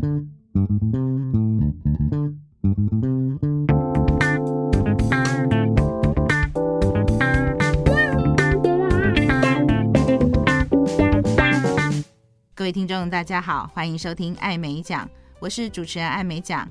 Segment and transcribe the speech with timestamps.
[0.00, 0.06] 各
[12.64, 15.06] 位听众，大家好，欢迎收听艾美奖，
[15.38, 16.66] 我是主持人艾美奖。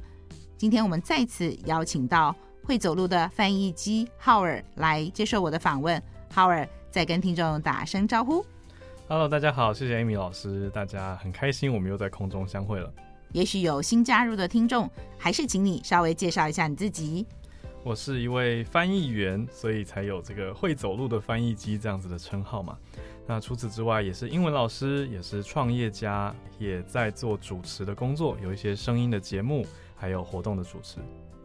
[0.57, 6.01] 今天我们再次邀请到会走路的翻译机 Howard 来接受我的访问。
[6.33, 8.43] Howard 再跟听众打声招呼。
[9.07, 12.91] Hello，大家好，谢谢 Amy 老师，大家很开心我们又在空中相会了。
[13.31, 17.25] 也许有新加入的听众，还是请你稍微介绍一下你自己。
[17.83, 22.77] 我是一位翻译员，所以才有这个会走路的翻译机这样子的称号嘛。
[23.27, 30.97] 那除此之外，也是英文老师，也是创业家，也在做主持的工作，有一些声音的节目，还有活动的主持。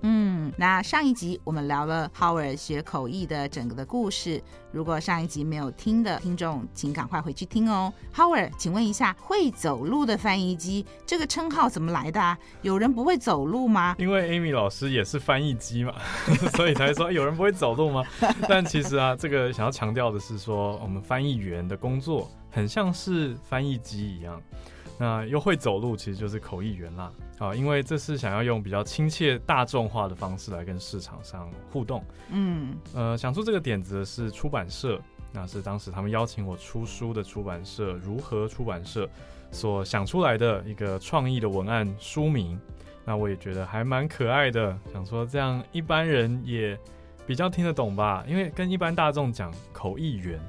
[0.06, 4.38] 嗯，那上一集我们聊了 Howard 学口译的整个的故事。
[4.70, 7.90] 如果上一集没有听的听众，请赶快回去听哦。
[8.14, 12.38] Howard，请问一下，会走路的翻译机这个称号怎么来的啊？
[12.60, 13.96] 有人不会走路吗？
[13.98, 15.94] 因为 Amy 老师也是翻译机嘛，
[16.54, 18.04] 所以才说有人不会走路吗？
[18.46, 24.38] 但其实啊，这个想要强调的是说，我们翻译员的工作很像是翻译机一样。
[24.98, 27.12] 那又会走路，其实就是口译员啦。
[27.38, 32.04] 啊，因为这是想要用比较亲切、大众化的方式来跟市场上互动。
[32.30, 35.00] 嗯，呃，想出这个点子的是出版社，
[35.32, 39.08] 那是当时他们邀请我出书的出版社如何出版社
[39.50, 42.58] 所想出来的一个创意的文案书名。
[43.04, 46.78] 那我也觉得还蛮可爱的，想说这样一般人也
[47.26, 50.40] 比较听得懂吧，因为跟一般大众讲口译员。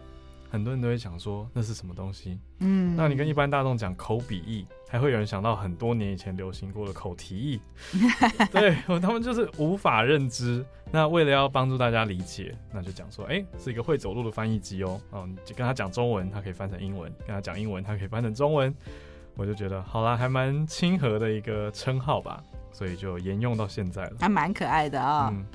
[0.55, 7.59] 很多人都会想说那是什么东西，嗯，那你跟一般大众讲口笔译，还会有人想到很多年以前流行过的口蹄译，
[8.53, 10.65] 对，他们就是无法认知。
[10.93, 18.73] 那为了要帮助大家理解，那就讲说，哎、欸，是一个会走路的翻译机哦，嗯，就跟他讲中文，他可以翻成英文；跟他讲英文，他可以翻成中文。
[19.35, 25.33] 我就觉得好啦，还蛮亲和的一个称号吧，所以就沿用到现在了，还蛮可爱的啊、哦。
[25.33, 25.45] 嗯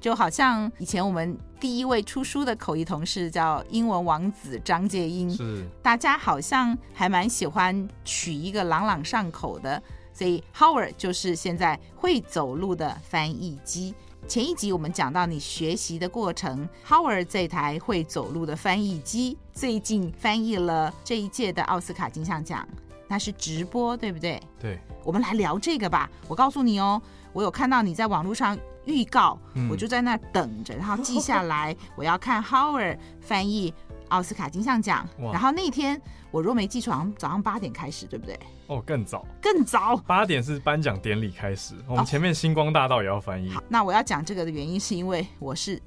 [0.00, 9.82] 就好像以前我们第一位出书的口译同事叫英文王子张介英，是大家好像还蛮喜欢取一个朗朗上口的，
[10.12, 13.94] 所以 Howard 就是现在会走路的翻译机。
[14.28, 22.66] 前一集我们讲到你学习的过程，Howard 这台会走路的翻译机最近翻译了这一届的奥斯卡金像奖，
[23.08, 24.40] 那是直播对不对？
[24.60, 26.08] 对，我们来聊这个吧。
[26.28, 28.56] 我告诉你哦，我有看到你在网络上。
[28.88, 29.38] 预告，
[29.70, 31.76] 我就在那等着，然后记下来。
[31.94, 33.72] 我要看 Howard 翻译
[34.08, 35.06] 奥斯卡金像奖。
[35.32, 36.00] 然后那天
[36.30, 38.38] 我若没记错，早上八点开始，对不对？
[38.66, 41.74] 哦，更早，更早，八点是颁奖典礼开始。
[41.86, 43.50] 我们前面星光大道也要翻译。
[43.50, 45.80] 好，那我要讲这个的原因是因为我是。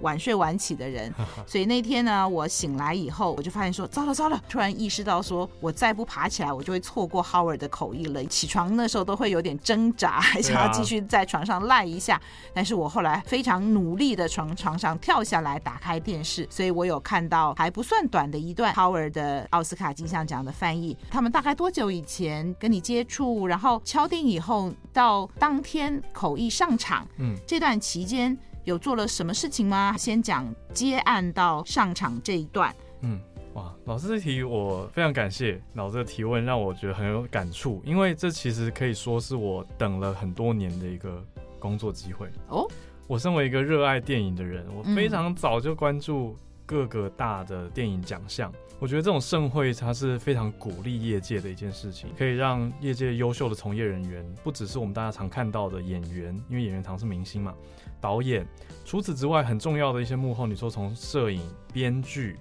[0.00, 1.12] 晚睡晚起的人，
[1.46, 8.24] 所以那天呢，我醒来以后，我就发现说，糟了糟了，突然意识到说，我再不爬起来，我就会错过 Howard 的口译了。
[8.26, 12.20] 起床那时候都会有点挣扎，还想要继续在床上赖一下。
[12.54, 20.96] 但是我后来非常努力的从床上跳下来，打开电视，所以我有看到还不算短的一段 Howard 的奥斯卡金像奖的翻译。
[21.10, 28.38] 他们大概多久以前跟你接触，然后敲定以后到当天口译上场，嗯，这段期间。
[28.68, 29.96] 有做了什么事情吗？
[29.96, 32.74] 先讲接案到上场这一段。
[33.00, 33.18] 嗯，
[33.54, 35.58] 哇，老师这题我非常感谢。
[35.72, 41.24] 老师的提问让我觉得很有感触，因为这其实可以说是我等了很多年的一个
[41.58, 42.28] 工作机会。
[42.48, 42.68] 哦，
[43.06, 46.36] 我身为一个热爱电影的人，我非常早就关注
[46.68, 48.52] 各个大的电影奖项。
[48.52, 57.54] 嗯，我觉得这种盛会它是非常鼓励业界的一件事情，可以让业界优秀的从业人员，不只是我们大家常看到的演员，因为演员常是明星嘛。
[58.02, 58.46] 导演，
[58.84, 61.40] 除此之外，很重要的一些幕后，你说从摄影、
[61.72, 62.36] 编剧，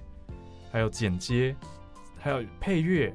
[0.72, 1.56] 还有剪接，
[2.20, 3.12] 还有配乐，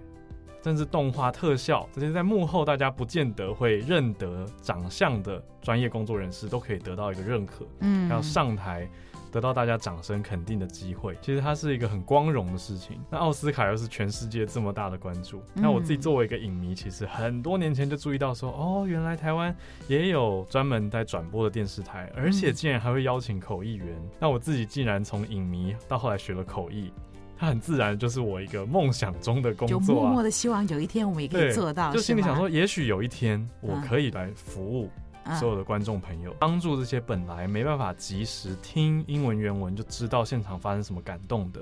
[0.65, 7.67] 甚至动画特效，这些在幕后大家不见得会认得长相的专业工作人士，都可以得到一个认可。
[7.81, 8.89] 嗯，要上台。
[9.33, 13.01] 得到大家掌声肯定的机会，其实它是一个很光荣的事情。
[13.11, 19.57] 那奥斯卡又是全世界这么大的关注，那我自己作为一个影迷，其实很多年前就注意到说，哦，原来台湾
[19.89, 23.89] 也有专门在转播的电视台，而且竟然还会邀请口译员。
[24.21, 26.93] 那我自己竟然从影迷到后来学了口译，
[27.39, 29.81] 它很自然就是我一个梦想中的工作啊。
[29.81, 34.91] 就默默的希望有一天我们也可以做到，就心里想说，也许有一天我可以来服务。
[35.39, 41.61] 所有的观众朋友，帮助这些本来没办法及时听英文原文就知道现场发生什么感动的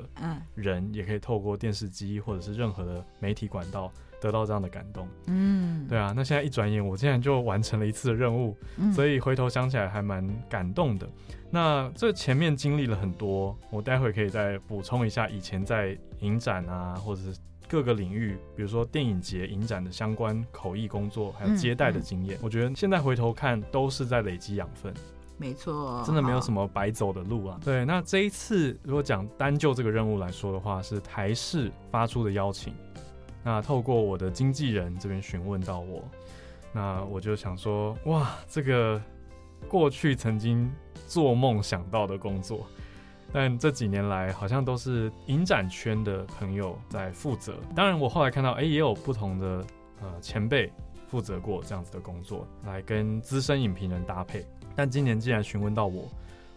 [0.54, 5.08] 人，也可以透过电视机或者是任何的媒体管道得到这样的感动。
[5.26, 8.56] 嗯，对啊，那现在一转眼，我竟然就完成了一次的任务，
[8.92, 11.08] 所以回头想起来还蛮感动的。
[11.50, 17.36] 那这前面经历了很多，我待会可以再补充一下以前在影展啊，或者是
[17.70, 24.92] 各个领域，比如说电影节、影展的相关口译工作，还有接待的经验，嗯嗯、我觉得现在回头看都是在累积养分。
[25.38, 27.60] 没错，真的没有什么白走的路啊。
[27.64, 32.74] 对，那这一次如果讲单就这个任务来说的话，是台视发出的邀请，
[33.44, 36.02] 那透过我的经纪人这边询问到我，
[36.72, 39.00] 那我就想说，哇，这个
[39.68, 40.68] 过去曾经
[41.06, 42.66] 做梦想到的工作。
[43.32, 47.54] 但这几年来，好像都是影展圈的朋友在负责。
[47.74, 49.64] 当然，我后来看到，哎，也有不同的
[50.02, 50.72] 呃前辈
[51.08, 54.44] 负责过这样子的工作，来跟资深影评人搭配。
[54.74, 56.08] 但今年既然询问到我，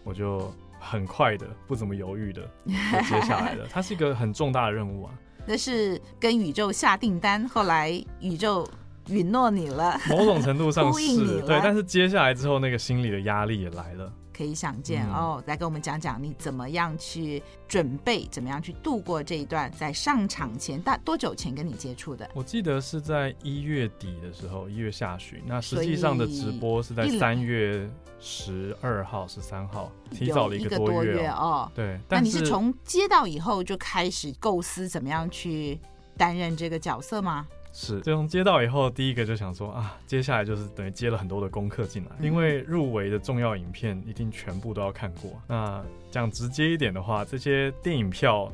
[0.02, 3.66] 我就很快的、不怎么犹豫的接下来了。
[3.70, 5.14] 它是一个很重大的任务啊。
[5.46, 7.90] 那是跟宇宙下订单，后来
[8.20, 8.66] 宇宙
[9.08, 11.60] 允诺你了，某种程度上 是，对。
[11.62, 14.12] 但是接下来之后，那个心理的压力也来了。
[14.36, 22.28] 可以想见、嗯、哦，来跟我们讲讲你怎么样去准备，怎么样去度过这一段在上场前大多久前跟你接触的？
[22.34, 25.40] 我记得是在一月底的时候，一月下旬。
[25.46, 27.88] 那实际上的直播是在三月
[28.18, 31.70] 十二号、十三号，提早了一个多月哦。
[31.74, 35.78] 对，那你是从接到以后就开始构思怎么样去
[36.16, 37.46] 担任这个角色吗？
[37.76, 45.32] 是，就从接到以后，第一个就想说啊，接下来就是等于接了很多的功课进来，因为入围的重要影片一定全部都要看过。
[45.48, 48.48] 那讲直接一点的话，这些电影票，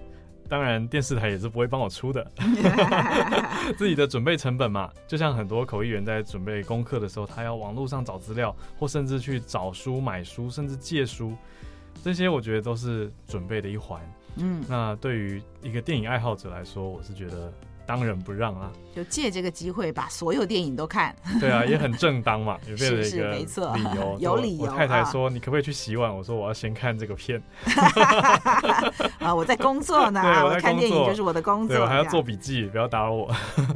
[0.49, 2.27] 当然电视台也是不会帮我出的，
[3.77, 4.91] 自己的准备成本嘛。
[5.07, 11.35] 就像很多口译员在准备功课的时候，他要网络上找资料，或甚至去找书、买书，甚至借书，
[12.03, 14.01] 这些我觉得都是准备的一环。
[14.37, 17.53] 嗯，那对于一个电影爱好者来说，我是觉得。
[17.91, 18.71] 当仁不让啊！
[18.95, 21.13] 就借这个机会把所有电影都看。
[21.41, 24.17] 对啊，也很正当嘛，有没有一个没错理由？
[24.23, 24.67] 有理由。
[24.67, 27.43] 我太太说：“你可不可以去洗碗？”我说：“我要先看这个片。”
[29.19, 33.29] 啊，我在工作呢， 对，我在看电影就是我的工作，对，我还要做笔记，不要打扰我。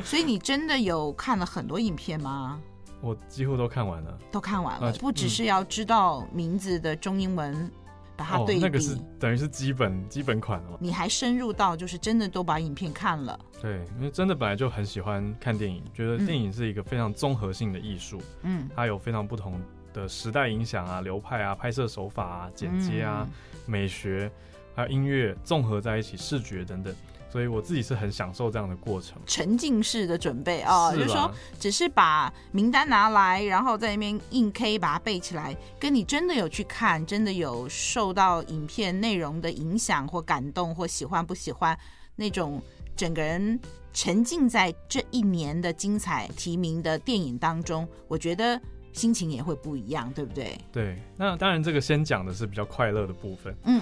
[0.05, 2.61] 所以你真的有看了很多影片吗？
[3.01, 7.69] 我几乎都看完了，都看完了，不只是要知道名字的中英文。
[8.17, 10.79] 把它对比，哦，那个是等于是基本基本款哦。
[10.81, 13.39] 你还深入到就是真的都把影片看了。
[13.61, 18.21] 对，因为真的本来就很喜欢看电影，觉得电影是一个非常综合性的艺术。
[18.43, 19.61] 嗯，它有非常不同
[19.93, 23.33] 的时代影响啊、流派啊、拍摄手法啊、剪接啊、嗯、
[23.67, 24.31] 美学，
[24.75, 26.95] 还有音乐综合在一起，视觉等等。
[27.35, 31.29] 所以我自己是很享受这样的过程，沉浸式的准备啊，就是说
[31.59, 41.77] 只是把名单拿来，然后在那边硬 K 把它背起来，跟你真的有去看，真的有受到影片内容的影响或感动或喜欢不喜欢
[42.15, 42.63] 那种
[42.95, 43.59] 整个人
[43.93, 48.61] 沉浸在这一年的精彩提名的电影当中，我觉得。
[48.95, 50.57] 心情也会不一样，对不对？
[50.73, 53.55] 对，那当然，这个先讲的是比较快乐的部分。
[53.65, 53.81] 嗯，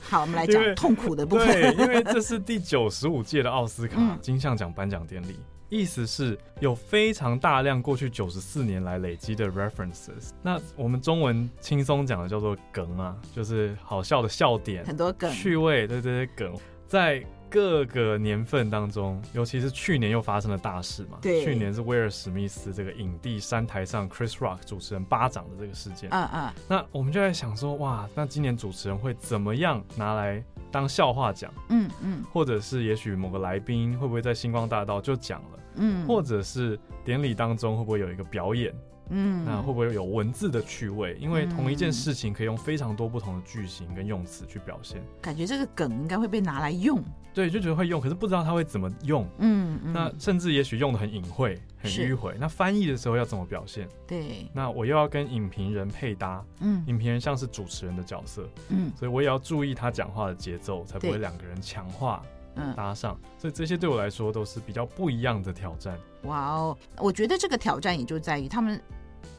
[0.00, 1.46] 好，我们来讲痛苦的部分。
[1.46, 10.30] 对，因为这是第九十五届的奥斯卡金像奖颁奖典礼，嗯、意思是有非常大量过去九十四年来累积的 references。
[10.40, 16.56] 那我们中文轻松讲的叫做梗啊，就是好笑的笑点，很多梗、趣味，对对对，梗
[16.86, 17.24] 在。
[17.54, 21.18] 各个年份当中，尤其是去年又发生了大事嘛。
[21.22, 26.10] 对，去年是威尔史密斯这个影帝山台上 Chris Rock 主持人巴掌的这个事件。
[26.10, 26.52] 嗯嗯。
[26.68, 30.42] 那我们就在想说，哇，那今年主持人会怎么样拿来
[30.72, 31.48] 当笑话讲？
[31.68, 32.24] 嗯嗯。
[32.32, 35.58] 或者是也许某个来宾会不会在星光大道就讲了？
[35.76, 36.04] 嗯。
[36.08, 38.74] 或者是典礼当中会不会有一个表演？
[39.10, 41.16] 嗯，那会不会有文字的趣味？
[41.20, 45.00] 因为同一件事情可以用非常多不同的句型跟用词去表现。
[45.20, 47.00] 感觉这个梗应该会被拿来用。
[47.34, 49.26] 对，就觉得会用，可是不知道他会怎么用。
[49.38, 52.36] 嗯，嗯，那甚至也许用的很隐晦、很迂回。
[52.38, 53.88] 那翻译的时候要怎么表现？
[54.06, 54.48] 对。
[54.52, 56.44] 那我又要跟影评人配搭。
[56.60, 56.84] 嗯。
[56.86, 58.48] 影评人像是主持人的角色。
[58.68, 58.92] 嗯。
[58.96, 62.22] 所以我也要注意他讲话的节奏，才不会两个人强化。
[62.54, 62.72] 嗯。
[62.76, 63.18] 搭上。
[63.36, 65.98] 所以这些对我来说都是比较不一样的挑战。
[66.22, 68.80] 哇哦，我觉得这个挑战也就在于他们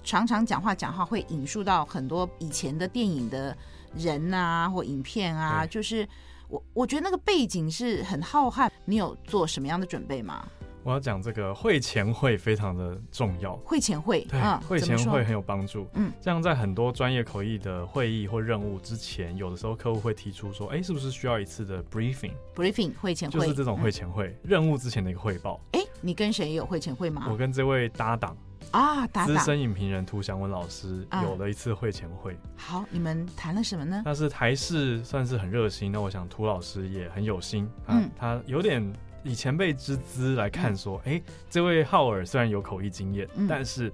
[0.03, 3.55] 常常讲话讲话会引述到很多以前的电影的
[3.95, 6.05] 人啊或影片啊，就是。
[6.47, 10.45] 我我觉得那个背景是很浩瀚，你有做什么样的准备吗？
[10.83, 15.87] 我要讲这个会前会非常的重要，会前会对，嗯、会前会很有帮助。
[15.95, 25.59] 嗯，这样在很多专业口译的会议或任务之前，有的时候客户会提出说，哎，是不是需要一次的 briefing？briefing 会前会就是这种会前会、嗯、任务之前的一个汇报。
[25.71, 27.27] 哎，你跟谁有会前会吗？
[27.31, 28.37] 我跟这位搭档。
[28.71, 32.33] 啊，资深影评人涂祥文老师有了一次会前会。
[32.33, 34.01] 啊，好，你们谈了什么呢？
[34.05, 38.93] 那是台视算是很热心，那我想涂老师也很有心，嗯，他有点
[39.23, 43.91] 以前辈之资来看说，哎、这位浩尔虽然有口译经验，嗯、但是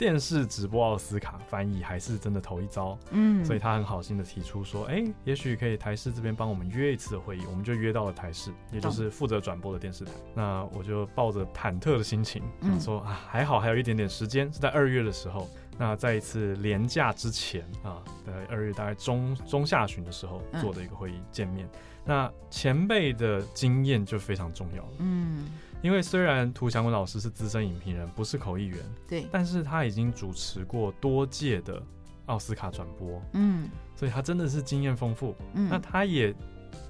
[0.00, 10.12] 电视直播奥斯卡翻译还是真的头一遭，嗯，所以他很好心的提出说，哎、欸，也许可以台视这边帮我们约一次的会议，我们就约到了台视，也就是负责转播的电视台。
[10.34, 15.46] 那我就抱着忐忑的心情，想说啊，还好还有一点点时间，是在二月的时候。
[15.78, 21.68] 那在一次连假之前啊，在二月大概中中下旬的时候做的一个会议见面。
[22.06, 25.46] 那前辈的经验就非常重要了，嗯。
[25.82, 31.82] 因为虽然涂祥文老师是资深影评人，不是口译员，对，但是他已经主持过多届的
[32.26, 36.34] 奥斯卡转播，嗯，所以他真的是经验丰富，嗯，那他也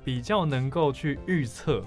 [0.04, 1.85] 比较能够去预测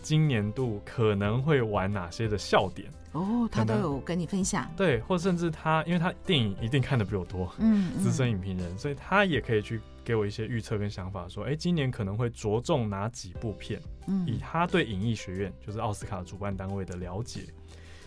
[0.00, 2.90] 今年度可能会玩哪些的笑点。
[3.12, 17.42] 哦，他都有跟你分享，对，或甚至他，因为他电影一定看的比我多，嗯，资深影评人，所以他也可以去给我一些预测跟想法，说，哎，今年可能会着重哪几部片，嗯，以他对影艺学院，就是奥斯卡主办单位的了解，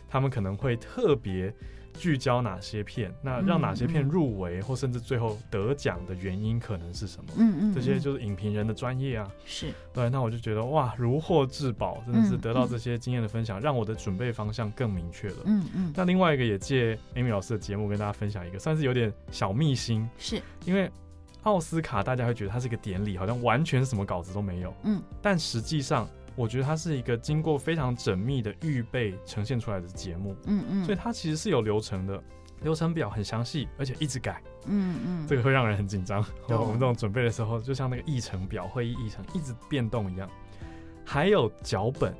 [0.10, 1.54] 他们可能会特别。
[1.97, 3.13] 聚焦哪些片？
[3.21, 7.33] 那让哪些片入围，或甚至最后得奖的原因可能是什么？
[7.37, 9.31] 嗯嗯，嗯这些就是影评人的专业啊。
[9.45, 15.37] 是对，那我就觉得哇，如获至宝，真的是得到这些经验的分享，让我的准备方向更明确了。
[15.45, 15.69] 嗯嗯。
[15.75, 20.07] 嗯那另外一个也借 Amy 老师的节目跟大家分享一个，算是有点小秘辛。
[20.17, 20.91] 是因为
[21.43, 24.73] 奥斯卡大家会觉得它是一个典礼，好像完全什么稿子都没有。
[24.83, 25.01] 嗯。
[25.21, 26.07] 但实际上。
[26.36, 32.22] 我觉得它是一个经过非常缜密的预备呈现出来的节目，嗯嗯，所以它其实是有流程的，
[32.62, 36.24] 流程表很详细，而且一直改，嗯嗯，这个会让人很紧张。
[36.48, 36.58] 对。
[36.58, 40.30] 我们这种准备的时候，就像那个议程表、会议议程一直变动一样。
[41.06, 42.13] 还有脚本，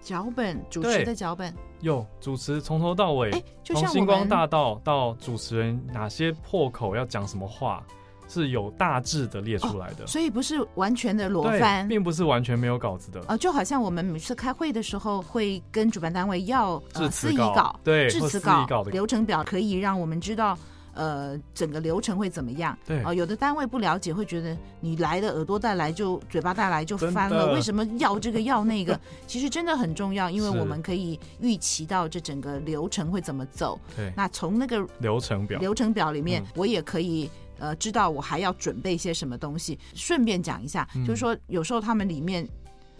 [0.00, 3.30] 脚本主持的脚本，有主持从头到尾，
[3.62, 7.86] 从星光大道到主持人哪些破口要讲什么话。
[8.32, 13.20] 是有大致的列出来的，哦，所以不是完全的裸翻，并不是完全没有稿子的。
[13.28, 20.56] 呃，就好像我们每次开会的时候，会跟主办单位要致辞稿，稿，对，致辞稿流程表，可以让我们知道，
[20.94, 22.76] 呃，整个流程会怎么样。
[22.86, 28.98] 对，啊，呃，有的单位不了解，会觉得你来的耳朵带来就嘴巴带来就翻了，为什么要这个要那个？
[29.26, 33.78] 其实真的很重要，因为我们可以预期到这整个流程会怎么走。
[33.94, 37.30] 对，那从那个流程表流程表里面，嗯，我也可以。
[37.58, 42.46] 呃，知道我还要准备一些什么东西，顺便讲一下，嗯、就是说有时候他们里面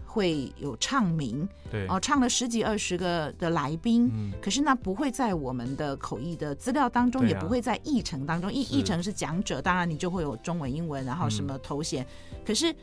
[0.06, 12.74] 会有唱名，对，哦、呃，唱了十几二十个的来宾，嗯、可是那不会在我们的口译的资料当中，啊、也不会在议程当中，议议程是讲者，当然你就会有中文、英文，然后什么头衔，嗯、可是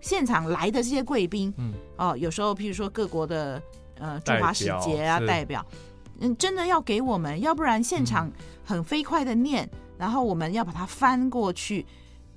[0.00, 3.60] 现场来的这些贵宾，嗯，哦、呃，有时候譬如说各国的
[3.98, 5.66] 呃驻华使节啊代表，
[6.20, 8.30] 嗯，真的要给我们，要不然现场
[8.64, 9.68] 很飞快的念。
[9.96, 11.86] 嗯然后我们要把它翻过去，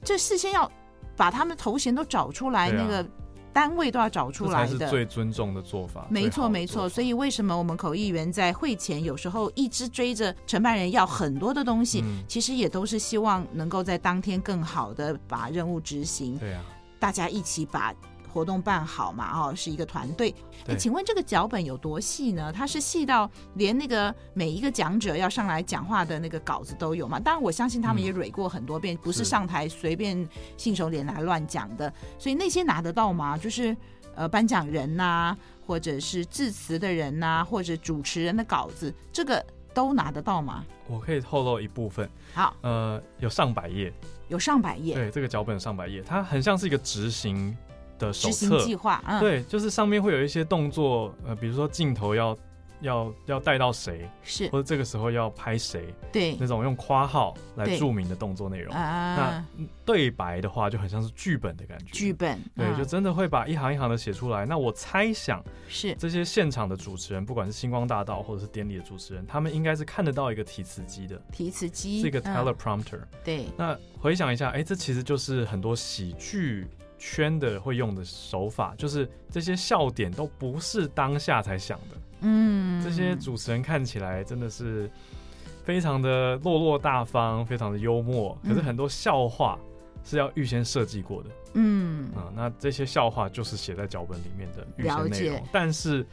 [0.04, 0.72] 这事先要
[1.16, 3.06] 把他们头衔都找出来，啊、那个
[3.52, 6.08] 单位都要找出来才是最尊重的做法。
[6.10, 6.88] 没错，没错。
[6.88, 16.38] 所以为什么我们口译员在会前有时候一直追着承办人要很多的东西，嗯、其实也都是希望能够在当天更好的把任务执行。
[16.38, 16.64] 对啊，
[17.00, 17.94] 大家一起把。
[18.32, 19.32] 活动办好嘛？
[19.38, 20.34] 哦，是一个团队。
[20.68, 22.52] 哎，请问这个脚本有多细呢？
[22.54, 27.20] 它是细到连那个每一个讲者要上来讲话的那个稿子都有嘛？
[27.20, 31.92] 当然，我相信他们也蕊过很多遍，嗯、不是上台随便信手拈来乱讲的。
[32.18, 33.38] 所以那些拿得到吗？
[33.38, 33.76] 就是
[34.16, 39.44] 呃，颁奖人呐、啊，或者是致辞的人呐、啊，或者主持人的稿子，这个
[39.74, 40.66] 都拿得到吗？
[40.88, 42.10] 我可以透露一部分。
[42.34, 43.94] 好，呃，有上百页，
[44.28, 44.96] 有上百页。
[44.96, 47.56] 对，这个脚本上百页，它很像是一个执行。
[48.00, 52.36] 的手册计划，嗯、对，就是上面会有一些动作，呃，比如说镜头要
[52.82, 58.74] 要要带到谁，是，或者这个时候要拍谁，对，那种用括号来注明的动作内容。
[58.74, 59.46] 那
[59.86, 64.46] 对白的话就很像是剧本的感觉，剧本，对，就真的会把一行一行的写出来。
[64.46, 73.02] 那我猜想是这些现场的主持人，不管是星光大道或者是典礼的主持人，他们应该是看得到一个提词机的，提词机，是一个 teleprompter。
[73.26, 76.66] 对，那回想一下，哎，这其实就是很多喜剧。
[77.00, 81.98] 圈的会用的手法，就是这些笑点都不是当下才想的。
[82.22, 84.88] 嗯，这些主持人看起来真的是
[85.64, 88.38] 非常的落落大方，非常的幽默。
[88.44, 89.58] 可是很多笑话
[90.04, 91.30] 是要预先设计过的。
[91.54, 96.06] 嗯啊，那这些笑话就是写在脚本里面的预先内容，但是。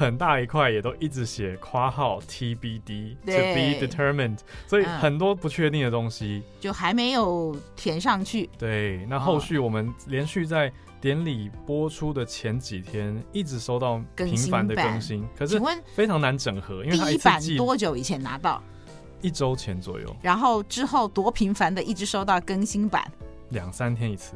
[0.00, 8.48] 很大一块也都一直写括号 TBD to be determined，所以很多不确定的东西就还没有填上去。
[8.58, 15.60] 对，那后续我们连续在典礼播出的前几天一直收到频繁的更新，可是
[15.94, 18.62] 非常难整合，因为它一版多久以前拿到？
[19.20, 20.16] 一周前左右。
[20.22, 23.06] 然后之后多频繁的一直收到更新版？
[23.50, 24.32] 两三天一次。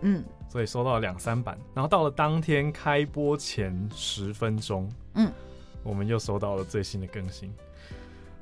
[0.00, 0.24] 嗯。
[0.54, 5.28] 所以收到了两三版，然后到了当天开播前十分钟，嗯，
[5.82, 7.52] 我们又收到了最新的更新，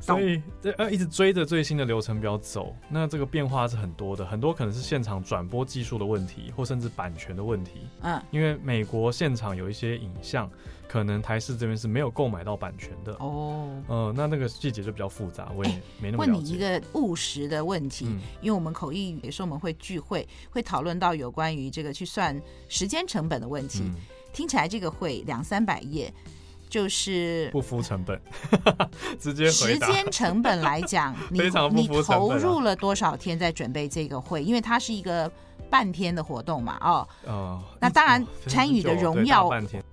[0.03, 0.43] 所以
[0.79, 7.87] 要一直追着最新的流程表走，那这个变化是很多的，很多可能是现场转播技术的问题，或甚至版权的问题。
[8.01, 10.51] 嗯，因为美国现场有一些影像，
[10.89, 13.13] 可能台视这边是没有购买到版权的。
[13.21, 16.33] 哦，嗯，那那个细节就比较复杂，我也没那么了解。
[16.33, 22.37] 问你一个务实的问题，嗯、因为我们口译也是我们会聚会，会讨论到有关于这个去算
[22.69, 23.83] 时间成本的问题。
[23.85, 23.95] 嗯、
[24.33, 26.13] 听起来这个会两三百页。
[26.73, 28.19] 就是不敷成本，
[29.21, 34.43] 直接时间成本来讲， 非常不敷成本啊，你投入了多少天在准备这个会？
[34.43, 35.31] 因为它是一个
[35.69, 39.51] 半天的活动嘛，哦，哦，那当然参与的荣耀，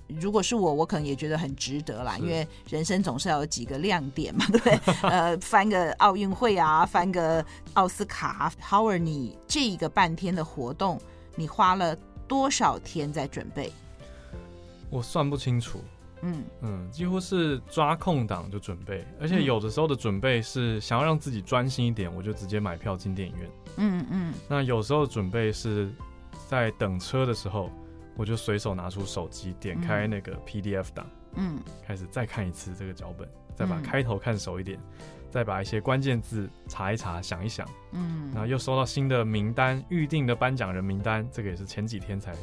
[0.07, 4.79] 如果是我，我可能也觉得很值得啦，因为人生总是要有几个亮点嘛， 对不对？
[5.01, 10.97] 呃，翻个奥运会啊，翻个奥斯卡，Howard，你这一个半天的活动，
[11.35, 11.93] 你花了
[12.25, 13.69] 多少天在准备？
[14.89, 15.83] 我算不清楚。
[16.21, 16.43] 嗯。
[16.61, 23.49] 嗯，几乎是抓空档就准备，而且有的时候的准备是想要让自己专心一点，我就直接买票进电影院。
[23.77, 25.89] 嗯嗯，那有时候准备是
[26.47, 27.69] 在等车的时候，
[28.15, 34.77] 我就随手拿出手机，点开那个 PDF 档，嗯，开始再看一次这个脚本，再把开头看熟一点，
[35.29, 42.35] 再把一些关键字查一查，想一想，嗯，然后又收到新的名单，预定的颁奖人名单，这个也是前几天才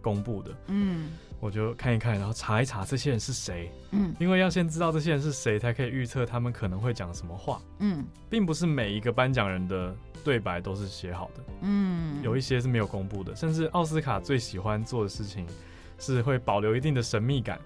[0.00, 1.10] 公布的，嗯。
[1.44, 3.70] 我就看一看，然后查一查这些人是谁。
[3.90, 7.60] 嗯，因为要先知道这些人是谁，才可以预测他们可能会讲什么话。
[7.80, 11.44] 嗯，并不是每一个颁奖人的对白都是写好的。
[11.60, 15.46] 嗯，有一些是没有公布的，甚至奥斯卡最喜欢做的事情
[15.98, 17.60] 是会保留一定的神秘感。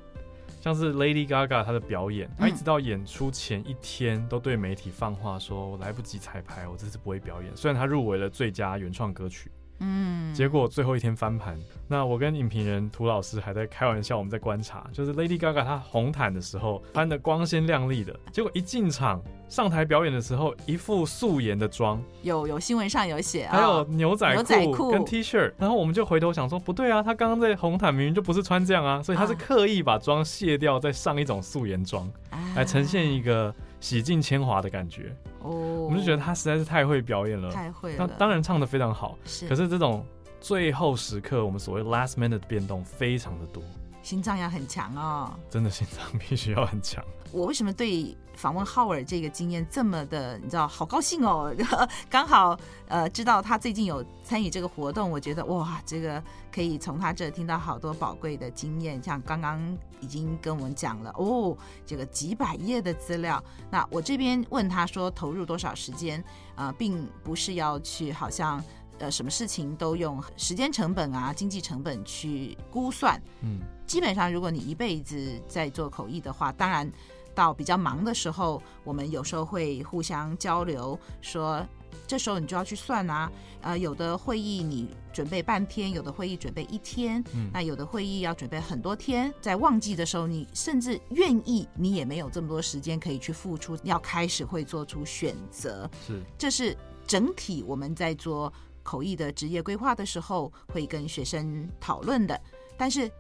[0.61, 9.52] 像是 Lady Gaga 她的表演，她一直到演出前一天都对媒体放话说：“我来不及彩排，我这次不会表演。”虽然她入围了最佳原创歌曲。
[9.80, 11.58] 嗯，结果最后一天翻盘。
[11.87, 24.37] 那我跟影评人涂老师还在开玩笑，我们在观察，就是 Lady Gaga 她红毯的时候穿的光鲜亮丽的，结果一进场上台表演的时候，一副素颜的妆，有有新闻上有写，还有牛仔
[24.75, 32.11] 裤跟 T 恤，然后我们就回头想说，不对啊，她刚刚在红毯明明就不是穿这样啊，所以她是刻意把妆卸掉，再上一种素颜妆，
[32.54, 35.14] 来呈现一个洗尽铅华的感觉。
[35.40, 35.50] 哦，
[35.85, 37.97] 我们就觉得他实在是太会表演了，太会了。
[37.99, 39.48] 那当然唱的非常好，是。
[39.48, 40.05] 可是这种
[40.40, 43.62] 最后时刻，我们所谓 last minute 的变动非常的多，
[44.09, 45.38] 心脏要很强哦。
[45.51, 47.05] 真的心脏必须要很强。
[47.31, 51.55] 我为什么对访问 Howard 这个经验这么的，你知道，好高兴哦！
[52.09, 59.61] 刚好呃知道他最近有参与这个活动，我觉得哇，这个可以从他这听到好多宝贵的经验，像刚刚
[60.01, 63.44] 已经跟我们讲了哦，这个几百页的资料。
[63.71, 66.18] 那我这边问他说投入多少时间
[66.55, 68.64] 啊，呃，并不是要去好像。
[68.98, 73.20] 呃，什么事情都用时间成本啊、经济成本去估算。
[73.42, 76.90] 嗯，基本上如果你一辈子在做口译的话，当然
[77.34, 81.64] 到比较忙的时候，我们有时候会互相交流，说
[82.06, 83.30] 这时候你就要去算啊。
[83.61, 89.32] 呃，有的会议你准备半天，有的会议准备一天，嗯，那有的会议要准备很多天。
[89.40, 95.90] 在旺季的时候，你甚至愿意，你也没有这么多时间可以去付出，要开始会做出选择。
[96.06, 98.52] 是，这是整体我们在做。
[98.88, 102.40] 口译的职业规划的时候，会跟学生讨论的。
[102.79, 103.11] 但是，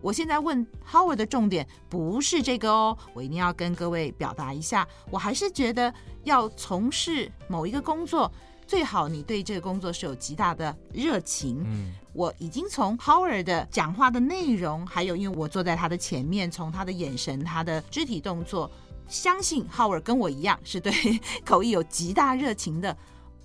[0.00, 8.30] 我现在问 Howard 的重点不是这个哦，我一定要跟各位表达一下，我还是觉得要从事某一个工作，
[8.68, 11.60] 最好你对这个工作是有极大的热情。
[11.66, 18.70] 嗯，我已经从 Howard 的讲话的内容，还有因为我坐在他的前面，从他的眼神、他的肢体动作，
[19.08, 20.92] 相信 Howard 跟我一样是对
[21.44, 22.96] 口译有极大热情的。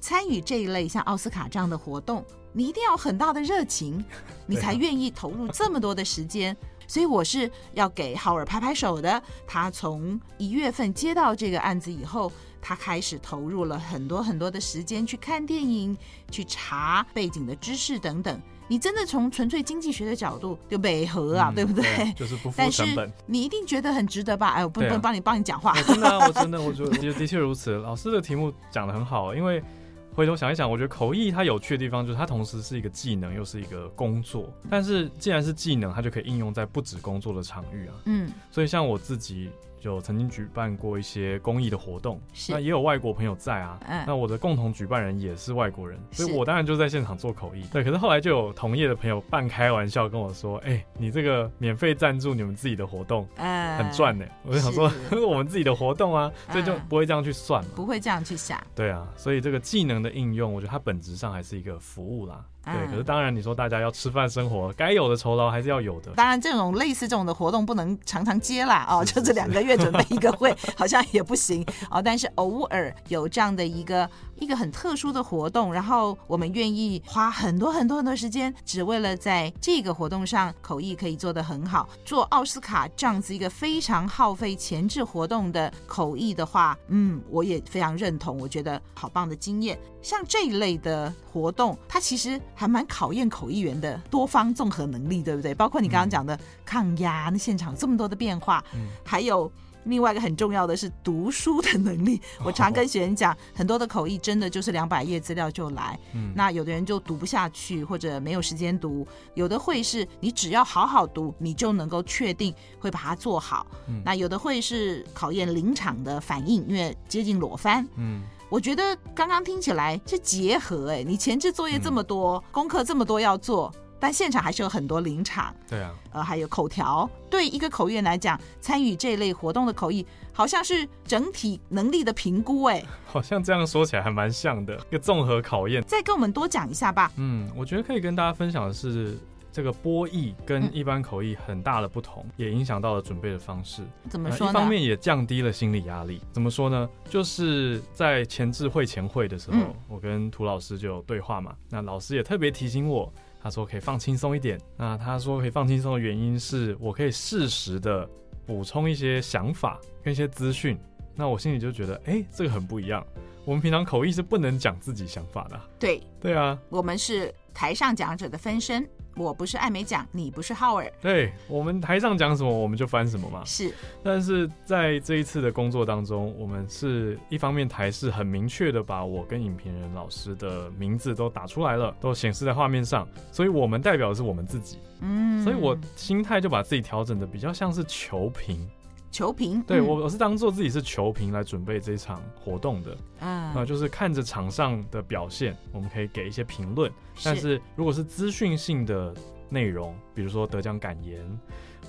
[0.01, 4.03] 参与这一类像奥斯卡这样的活动，你一定要有很大的热情，
[4.47, 6.57] 你才愿意投入这么多的时间。
[6.87, 9.21] 所以我是要给 Howard 拍拍手的。
[9.47, 12.29] 他从一月份接到这个案子以后，
[12.61, 15.97] 他开始投入了很多很多的时间去看电影、
[16.29, 18.41] 去查背景的知识等等。
[18.67, 21.83] 你真的从纯粹经济学的角度就美和啊，嗯、对不对？
[21.83, 23.09] 对，就是不付成本。
[23.25, 24.49] 你一定觉得很值得吧？
[24.49, 25.73] 哎，我不能帮你帮你讲话。
[25.83, 27.71] 真的、啊，我真的，我觉得的确如此。
[27.71, 29.63] 老师的题目讲得很好，因为。
[30.13, 34.51] 回头想一想，我觉得口译它有趣的地方就是它同时是一个技能，又是一个工作。
[34.69, 37.93] 但是既然是技能，它就可以应用在不止工作的场域啊。
[38.05, 39.49] 嗯，所以像我自己。
[39.81, 43.79] 就曾经举办过一些公益的活动，那也有外国朋友在啊。
[43.87, 47.63] 嗯，那我的共同举办人也是外国人，所以我当然就在现场做口译。
[47.73, 54.91] 对，可是后来就有同业的朋友半开玩笑跟我说：“哎，你这个免费赞助你们自己的活动，嗯很赚呢。”我就想说，
[55.27, 58.61] 我们自己的活动啊，所以就不会这样去算嘛，不会这样去想。
[58.75, 62.45] 对啊，所以这个技能的应用，我觉得它本质上还是一个服务啦。
[62.63, 66.11] 对，可是当然你说大家要吃饭生活，该有的酬劳还是要有的。
[66.11, 71.99] 当然，这种类似这种的活动不能常常接啦，哦，就这两个月准备一个会，好像也不行哦。
[71.99, 74.07] 但是偶尔有这样的一个
[74.41, 81.87] 一个很特殊的活动，然后我们愿意花很多很多很多时间，只为了在这个活动上口译可以做得很好。
[82.03, 89.79] 做奥斯卡这样子一个非常耗费前置活动的口译的话，嗯，我也非常认同，我觉得好棒的经验。
[90.01, 95.53] 像这一类的活动，它其实还蛮考验口译员的多方综合能力，对不对？
[95.53, 99.51] 包括你刚刚讲的抗压，那现场这么多的变化，嗯，还有
[99.85, 102.21] 另外一个很重要的是读书的能力。
[102.43, 113.65] 我常跟学员讲，很多的口译真的就是两百页资料就来，嗯，那有的人就读不下去，或者没有时间读；有的会是你只要好好读，你就能够确定会把它做好。
[113.87, 118.21] 嗯，那有的会是考验临场的反应，因为接近裸翻，嗯。
[118.49, 125.55] 我觉得刚刚听起来是结合哎，你前置作业这么多，嗯、功课这么多要做，但现场还是有很多临场。
[125.69, 127.09] 对啊，呃，还有口条。
[127.29, 132.83] 对一个口译员来讲，参与这类活动的口译，好像是整体能力的评估哎。
[133.05, 135.81] 好像这样说起来还蛮像的，一个综合考验。
[135.83, 137.11] 再跟我们多讲一下吧。
[137.15, 139.17] 嗯，我觉得可以跟大家分享的是。
[139.53, 143.83] 这个播译跟一般口译很大的不同，嗯、也影响到了准备的方式。
[144.09, 144.51] 怎么说呢？
[144.51, 146.21] 一方面也降低了心理压力。
[146.31, 146.89] 怎么说呢？
[147.09, 151.53] 就是在前置会前会的时候，嗯、我跟涂老师就有对话嘛。
[151.69, 154.59] 那老师也特别提醒我，他说可以放轻松一点。
[154.77, 158.07] 那他说可以放轻松的原因是我可以适时的
[158.45, 160.77] 补充一些想法跟一些资讯。
[161.15, 163.05] 那我心里就觉得，哎，这个很不一样。
[163.43, 165.59] 我们平常口译是不能讲自己想法的。
[165.79, 168.87] 对，对啊，我们是台上讲者的分身。
[169.15, 170.91] 我不是艾美奖，你不是浩尔。
[171.01, 173.43] 对，我们台上讲什么，我们就翻什么嘛。
[173.45, 184.77] 是，但是在这一次的工作当中，我们是一方面台是很明确的把我跟影评人老师的名字都打出来了，都显示在画面上，所以我们代表的是我们自己。
[185.01, 188.69] 嗯，所以我心态就把自己调整的比较像是球评。
[189.11, 196.89] 球评，对，我我是当做自己是球评来准备这场活动的，啊，那就是看着场上的表现，我们可以给一些评论。
[197.21, 199.13] 但是如果是资讯性的
[199.49, 201.19] 内容，比如说得奖感言，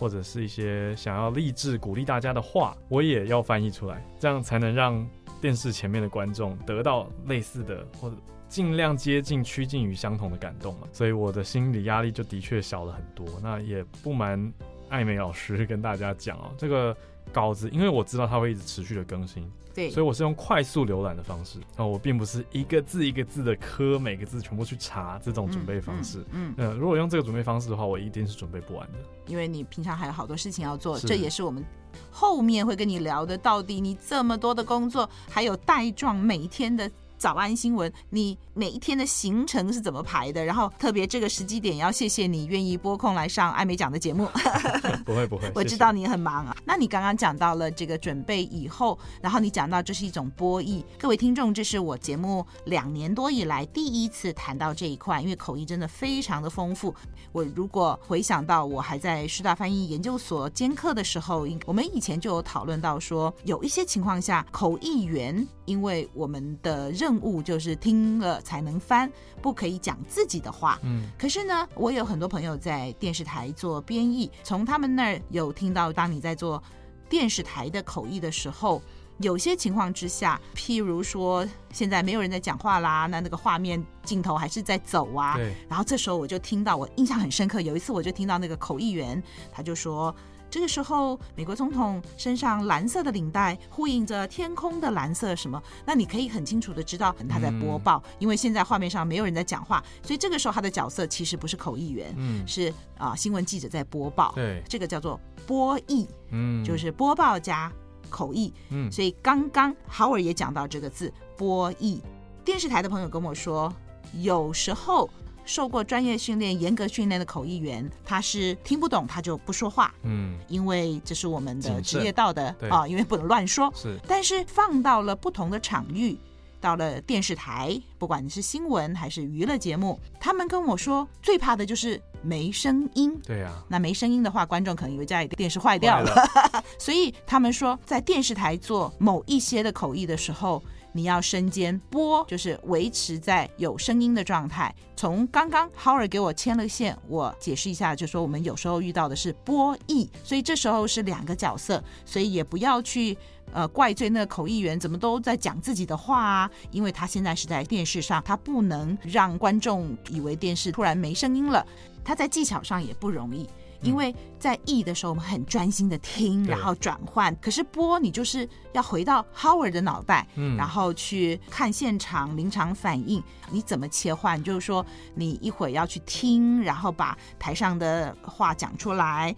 [0.00, 5.08] 或者是一些想要励志鼓励大家的话，我也要翻译出来，这样才能让
[5.40, 8.16] 电视前面的观众得到类似的或者
[8.48, 10.88] 尽量接近趋近于相同的感动嘛。
[10.92, 13.24] 所以我的心理压力就的确小了很多。
[13.40, 14.52] 那也不瞒
[14.88, 16.96] 艾美老师跟大家讲哦，这个。
[17.32, 21.58] 稿子，因为我知道它会一直持续的更新，对，所以我是用快速浏览的方式。
[21.76, 26.18] 啊，我并不是一个字一个字的磕，每个字全部去查这种准备方式。
[26.32, 28.98] 嗯，嗯，嗯，如果用这个准备方式的话，我一定是准备不完的。
[29.26, 31.64] 因为你平常还有好多事情要做，这也是我们
[32.10, 33.36] 后面会跟你聊的。
[33.38, 36.90] 到底你这么多的工作，还有带状每天的。
[37.22, 40.44] 早安新闻，你每一天的行程是怎么排的？
[40.44, 44.28] 然后特别这个时机点，要谢谢你愿意拨空来上艾美奖的节目。
[45.06, 46.52] 不会不会， 我知道你很忙啊。
[46.52, 46.64] 谢谢。
[46.66, 50.84] 那你刚刚讲到了这个准备以后，然后你讲到这是一种播译。
[50.98, 56.92] 各位听众，这是我节目两年多以来第一次谈到这一块，因为口译真的非常的丰富。
[57.30, 69.10] 我如果回想到我还在师大翻译研究所兼课的时候，我们以前就有讨论到说，有一些情况下口译员，因为我们的任任务就是听了才能翻，
[69.42, 70.78] 不可以讲自己的话。
[70.82, 76.62] 嗯，可是呢，我有很多朋友在电视台做编译，从他们那儿有听到，当你在做
[77.10, 78.80] 电视台的口译的时候，
[79.18, 85.36] 有些情况之下，譬如说现在没有人在讲话啦，那那个画面镜头还是在走啊。
[85.36, 85.54] 对。
[85.68, 89.22] 然后这时候我就听到，我印象很深刻，有一次我就听到那个口译员，
[89.52, 90.14] 他就说。
[90.52, 95.60] 这个时候，美国总统身上蓝色的领带呼应着天空的蓝色，什么？
[95.86, 104.30] 那你可以很清楚的知道他在播报，嗯、因为现在画面上没有人在讲话，所以这个时候他的角色其实不是口译员，嗯，是啊、呃，新闻记者在播报。
[104.34, 107.72] 对，这个叫做播译，嗯，就是播报加
[108.10, 108.52] 口译。
[108.68, 112.02] 嗯，所以刚刚 Howard 也讲到这个字播译。
[112.44, 113.72] 电视台的朋友跟我说，
[114.20, 115.08] 有时候。
[115.44, 119.92] 受过专业训练、严格训练的口译员，他是听不懂，他就不说话。
[120.02, 123.72] 嗯，因为这是我们的职业道德啊，因为不能乱说。
[123.74, 126.16] 是，但是放到了不同的场域，
[126.60, 133.18] 到了电视台，不管你是新闻还是娱乐节目，他们跟我说，最怕的就是没声音。
[133.26, 136.14] 对呀、啊，那没声音的话，观众可能以为家里的电视坏掉了。
[136.14, 140.62] 了 所以他们说，在电视台做某一些的口译的时候。
[140.92, 144.74] 你要身兼播，就是维持在有声音的状态。
[144.94, 153.16] 从刚刚 Howard 给我牵了线，我解释一下，就说我们有时候遇到的是播译，所以这时候是两个角色，所以也不要去
[153.52, 161.66] 呃怪罪那个口译员怎么都在讲自己的话啊，因为他现在是在电视上，他不能让观众以为电视突然没声音了，
[162.04, 163.48] 他在技巧上也不容易。
[163.82, 167.34] 因为在译的时候，我们很专心的听，然后转换。
[167.40, 174.42] 可是播，你就是要回到 Howard 的脑袋，嗯，然后去看现场临场反应，你怎么切换？
[174.42, 179.34] 就是说，你一会儿要去听，然后把台上的话讲出来，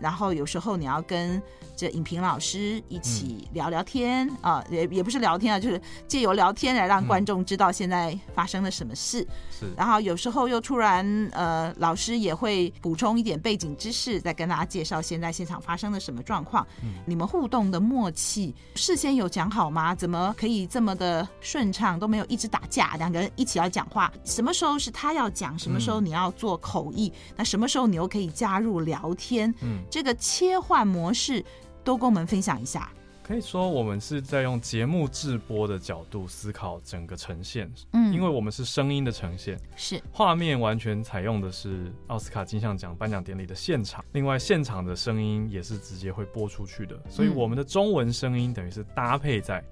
[0.00, 1.42] 然后有时候你要跟。
[1.78, 5.78] 这影评老师一起聊聊天、嗯、啊，也也不是聊天啊，就是
[6.08, 9.20] 借由聊天来让观众知道现在发生了什么事。
[9.20, 9.28] 嗯、
[9.60, 16.66] 是，然后有时候又突然呃，老师也会补充一点背景知识，再跟大家介绍现在现场发生了什么状况。
[16.82, 19.94] 嗯、你们互动的默契事先有讲好吗？
[19.94, 22.94] 怎么可以这么的顺畅，都没有一直打架？
[22.96, 27.12] 两个人一起要讲话，什么时候是他要讲，什么时候你要做口译？
[27.14, 29.54] 嗯、那什么时候你又可以加入聊天？
[29.60, 31.44] 嗯，这个切换模式。
[31.84, 32.90] 多跟我们分享一下。
[33.22, 37.72] 可以说，我们是在用节目制播的角度思考整个呈现。
[37.92, 44.04] 嗯，因为我们是声音的呈现，是画面完全采用的是奥斯卡金像奖颁奖典礼的现场。
[44.12, 49.64] 另外，现场的声音也是直接会播出去的，所以我们的中文声音等于是搭配在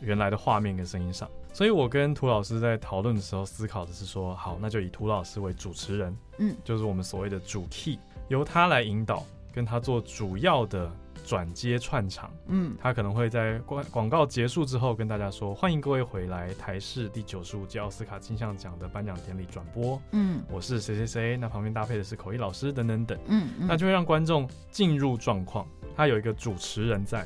[0.00, 1.28] 原来的画面跟声音上。
[1.52, 7.98] 所以我跟涂老师在讨论的时候，思考的是说，好，那就以涂老师为主持人，嗯，就是我们所谓的主 key，
[8.30, 10.90] 由他来引导，跟他做主要的。
[11.22, 25.64] 转接串场，嗯，他可能会在广广告结束之后跟大家说：“欢迎各位回来台视第九十五届奥斯卡金像奖的颁奖典礼转播。”嗯，我是谁谁谁，那旁边搭配的是口译老师等等等，嗯，嗯，那就会让观众进入状况。
[25.94, 27.24] 他有一个主持人在，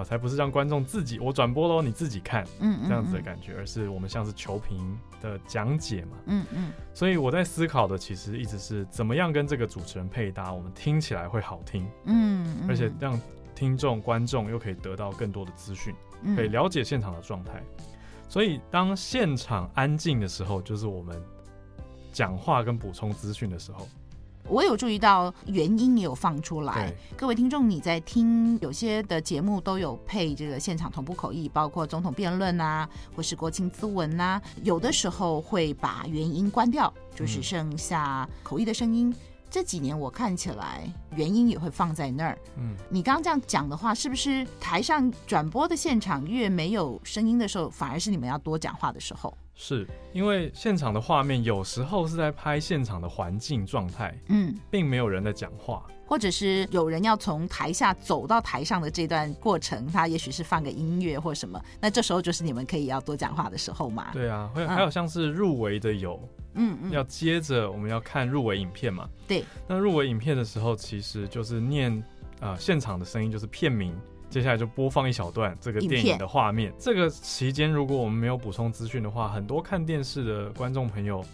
[0.00, 6.72] 哦，才不是让观众自己我转播喽，你自己看，嗯，这样子的感觉，而是我们像是球评的讲解嘛，嗯嗯。
[6.94, 13.18] 所以我在思考的其实一直是怎么样跟这个主持人配搭，我们听起来会好听，嗯，而且让
[13.54, 15.94] 听众观众又可以得到更多的资讯，
[16.34, 17.62] 可以了解现场的状态。
[18.28, 21.16] 所以当现场安静的时候，就是我们
[22.12, 23.88] 讲话跟补充资讯的时候。
[24.48, 39.14] 我有注意到原音也有放出来，各位听众，你在听有些的节目都有配这个现场同步口译，包括总统辩论啊，或是国情咨文呐，有的时候会把原音关掉，就是剩下口译的声音。
[39.48, 40.82] 这几年我看起来
[41.14, 42.38] 原音也会放在那儿。
[42.56, 49.36] 嗯，你刚刚这样讲的话，是不是台上转播的现场越没有声音的时候，反而是你们要多讲话的时候？
[49.58, 64.10] 是因为现场的画面有时候是在拍现场的环境状态，嗯，并没有人在讲话，或者是有人要从台下走到台上的这段过程，他也许是放个音乐或什么，那这时候就是你们可以要多讲话的时候嘛。
[64.12, 66.20] 对啊，会还有像是入围的有，
[66.52, 71.90] 嗯嗯，要接着我们要看入围影片嘛，对，那入围影片的时候，其实就是念
[72.40, 73.98] 啊、呃、现场的声音，就是片名。
[74.28, 76.72] 接下来就播放一小段这个电影的画面。
[76.78, 81.24] 这个期间，如果我们没有补充资讯的话，很多看电视的观众朋友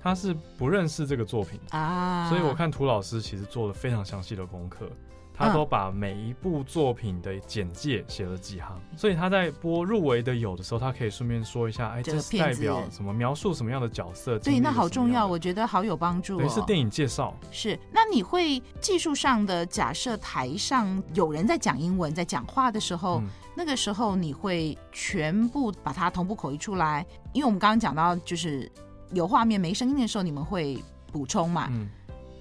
[0.00, 2.28] 他是不认识这个作品啊。
[2.28, 4.88] 所以我看涂老师其实做了非常详细的功课。
[5.36, 14.38] 他都把每一部作品的简介写了几行，所以他在播入围的有的时候，他可以顺便说一下，哎，这是代表什么，描述什么样的角色？
[14.38, 16.38] 对，那好重要，我觉得好有帮助。
[16.38, 17.36] 对，是电影介绍。
[17.50, 23.22] 是，那你会技术上的假设，台上有人在讲英文，在讲话的时候，
[23.54, 27.06] 那个时候你会全部把它同步口译出来？
[27.34, 28.70] 因为我们刚刚讲到，就是
[29.12, 31.68] 有画面没声音的时候，你们会补充嘛？
[31.70, 31.88] 嗯。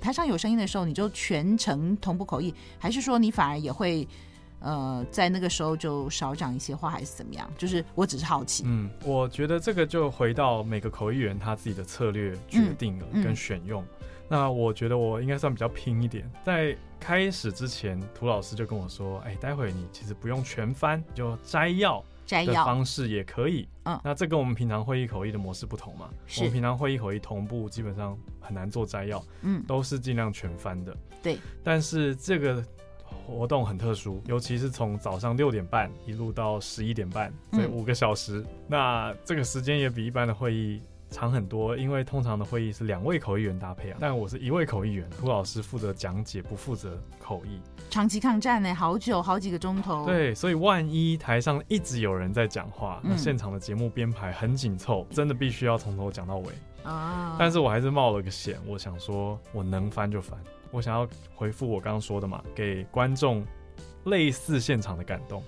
[0.05, 4.07] 台上有声音的时候，你就全程同步口译，还是说你反而也会，
[4.59, 7.51] 呃，在那个时候就少讲一些话，还是怎么样？
[7.57, 8.65] 就是我只是好奇。
[8.67, 13.81] 嗯，我觉得这个就回到每个口译员他自己的策略决定了跟选用。
[13.81, 26.09] 嗯嗯、那我觉得我应该算比较拼一点，在开始之前，涂老师就跟我说：“哎，待会你其实不用全翻，就摘要。”的方式也可以，嗯，那这跟我们平常会议口译的模式不同嘛？
[26.25, 26.41] 是。
[26.41, 30.95] 我们平常会议口译同步基本上很难做摘要，嗯，都是尽量全翻的。
[31.21, 32.63] 对，但是这个
[33.03, 47.61] 活动很特殊，尤其是从早上六点半一路到十一点半，这五个小时，嗯、那这个时间也比一般的会议长很多，因为通常的会议是两位口译员搭配啊，但我是一位口译员，涂老师负责讲解，不负责口译。
[47.89, 50.05] 长期抗战呢，好久，好几个钟头。
[50.05, 57.35] 对，所以万一台上一直有人在讲话，那现场的节目编排很紧凑，真的必须要从头讲到尾啊。
[57.39, 60.37] 但是我还是冒了个险，我想说，我能翻就翻，
[60.71, 63.45] 我想要回复我刚刚说的嘛，给观众
[64.05, 65.41] 类似现场的感动。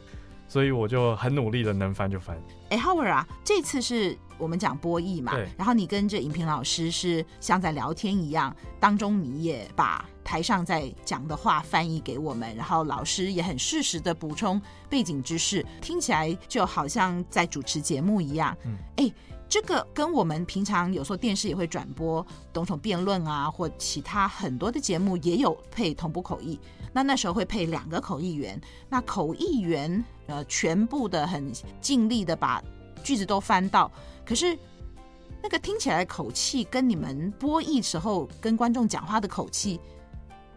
[0.48, 2.38] 所以我就很努力的能翻就翻。
[2.70, 5.48] 哎，Howard 啊，这次是我们讲播艺嘛，对。
[5.58, 18.56] 然后你跟着影评老师是像在聊天一样，当中你也把台上在讲的话翻译给我们，然后老师也很适时的补充背景知识，听起来就好像在主持节目一样。
[18.66, 19.14] 嗯，哎，
[19.48, 26.60] 这个跟我们平常有时候电视也会转播总统辩论啊，或其他很多的节目也有配同步口译。
[26.92, 32.64] 那那时候会配两个口译员，那口译员呃全部的很尽力的把
[33.04, 33.92] 句子都翻到，
[34.26, 34.58] 可是
[35.42, 39.80] 那个听起来口气跟你们播译时候跟观众讲话的口气，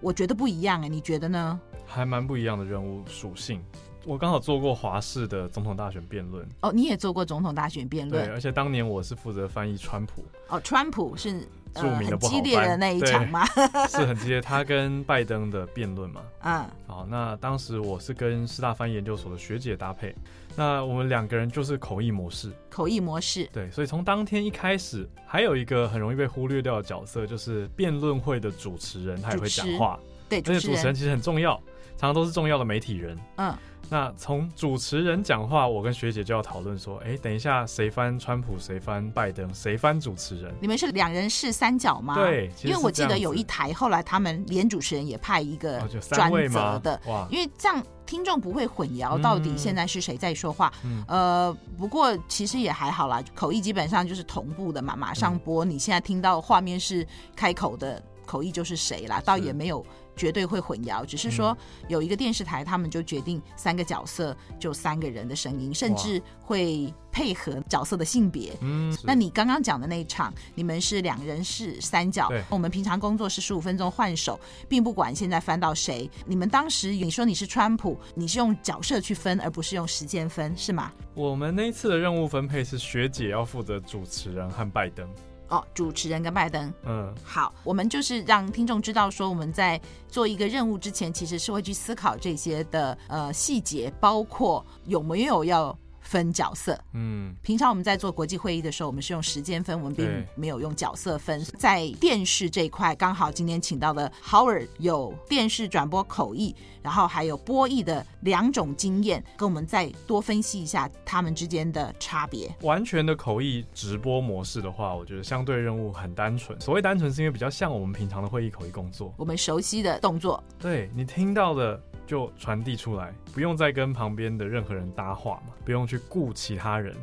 [0.00, 1.60] 我觉得不一样哎，你觉得呢？
[1.86, 3.62] 还蛮不一样的人物属性。
[4.06, 11.46] 我刚好做过华视的总统大选辩论哦，你也做过总统大选辩论，对，而且当年我是负责翻译川普哦，川普是。
[11.74, 13.44] 著名的不好激烈的那一场吗？
[13.88, 16.22] 是很激烈，他跟拜登的辩论嘛。
[16.44, 20.14] 嗯，好，那当时我是跟师大翻译研究所的学姐搭配，
[20.56, 22.50] 那我们两个人就是口译模式。
[22.68, 29.98] 口译模式，对，所以从当天一开始，还有一个很容易被忽略掉的角色，就是辩论会的主持人，他也会讲话。
[30.28, 31.54] 对，而且主持人其实很重要，
[31.96, 33.18] 常常都是重要的媒体人。
[33.36, 33.54] 嗯。
[33.88, 40.54] 那从主持人讲话，我跟学姐就要讨论说，哎，等一下谁翻川普，谁翻拜登，谁翻主持人？
[40.60, 42.14] 你们是两人是三角吗？
[42.14, 45.80] 对，因为我记得有一台，后来他们连主持人也派一个
[46.12, 50.72] 专责的，哇，因为这样听众不会混淆到底现在是谁在说话。
[50.84, 55.64] 嗯，呃，不过其实也还好啦，口译基本上就是同步的嘛，马上播。
[55.64, 59.84] 你现在听到画面是开口的口译就是谁啦，倒也没有。
[60.20, 61.56] 绝对会混淆，只是说
[61.88, 68.52] 有一个电视台，他们就决定三个角色就三个人的声音，甚至会配合角色的性别。
[68.60, 72.28] 嗯，那你刚刚讲的那一场，你们是两人是三角。
[72.28, 76.10] 对，我们平常工作是十五分钟换手，并不管现在翻到谁。
[76.26, 80.92] 你们当时你说你是川普，你是用角色去分，而不是用时间分，是吗？
[81.14, 85.08] 我们那一次的任务分配是学姐要负责主持人和拜登。
[85.50, 95.76] 哦，主持人跟拜登，嗯，好，我们就是让听众知道说，我们在做一个任务之前，其实是会去思考这些的呃细节，包括有没有要。
[96.10, 101.40] 分角色，嗯，平常我们在做国际会议的时候，我们是用时间分，我们并没有用角色分。
[101.56, 112.52] 在电视这一块，刚好今天请到了 Howard 有电视转播口译，然后还有播译的两种经验，跟我们再多分析一下他们之间的差别。
[112.62, 116.60] 完全的口译直播模式的话，我觉得相对任务很单纯。
[116.60, 121.80] 所谓单纯，是因为比较像我们平常的会议口译工作，我们熟悉的动作，对你听到的。
[122.06, 126.94] 就传递出来，不用再跟旁边的任何人搭话嘛，不用去顾其他人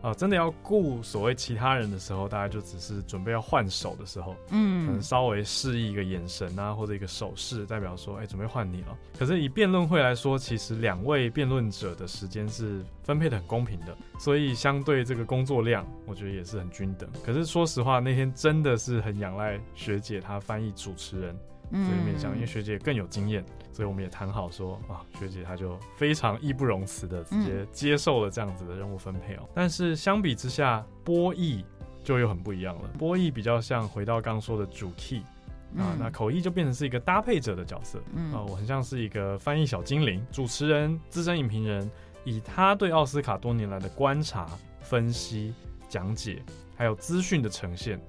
[0.00, 0.14] 啊、呃。
[0.14, 8.96] 真的要顾所谓其他人的时候，大概就只是准备要换手的时候，嗯，可能稍微示意一个眼神啊，或者一个手势，代表说，哎、欸，准备换你了。
[9.18, 17.08] 可是以辩论会来说，其实两位辩论者的时间是分配的很公平的，所以相对这个工作量，我觉得也是很均等。
[17.24, 21.36] 可是说实话，那天真的是很仰赖学姐她翻译主持人。
[21.72, 29.48] 这个面向，因为学姐更有经验，所以我们也谈好说啊，学姐她就非常义不容辞的直接接受了这样子的任务分配哦。
[29.52, 31.64] 但是相比之下，播译
[32.04, 32.88] 就又很不一样了。
[32.96, 35.22] 播译比较像回到刚刚说的主 key
[35.76, 37.98] 啊，那口译就变成是一个搭配者的角色
[38.32, 40.24] 啊，我很像是一个翻译小精灵。
[40.30, 41.90] 主持人、资深影评人
[42.22, 44.46] 以他对奥斯卡多年来的观察、
[44.80, 45.52] 分析、
[45.88, 46.40] 讲解，
[46.76, 48.00] 还有资讯的呈现。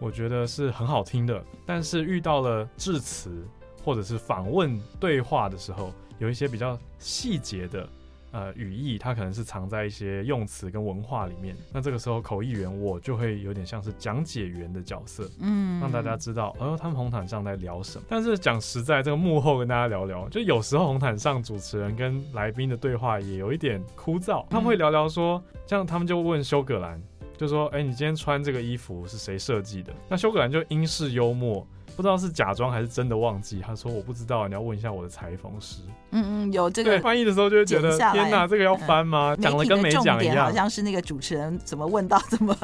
[0.00, 3.46] 我觉得是很好听的，但是遇到了致辞
[3.84, 7.88] 或者是访问对话的时候，有一些比较细节的
[8.32, 11.54] 呃语义，它可能是藏在一些用词跟文化里面。
[11.72, 18.04] 那这个时候口译员我就会有点像是讲解员的角色，嗯，让大家知道，哦，他们红毯上在聊什么。
[18.08, 24.46] 但是讲实在，这个幕后跟大家聊聊，就有时候红毯上主持人跟来宾的对话也有一点枯燥。
[24.48, 27.00] 他们会聊聊说，这样他们就问修格兰。
[27.36, 29.92] 就说，哎、欸，你今天穿这个衣服是谁设计的？
[30.08, 31.66] 那修格兰就英式幽默，
[31.96, 33.60] 不知道是假装还是真的忘记。
[33.64, 35.82] 他说我不知道，你要问一下我的裁缝师。
[36.10, 39.34] 嗯嗯，有这个翻译的时候就会觉得，天哪，这个要翻吗？
[39.40, 40.46] 讲了跟没讲一样。
[40.46, 42.56] 好像是那个主持人怎么问到这么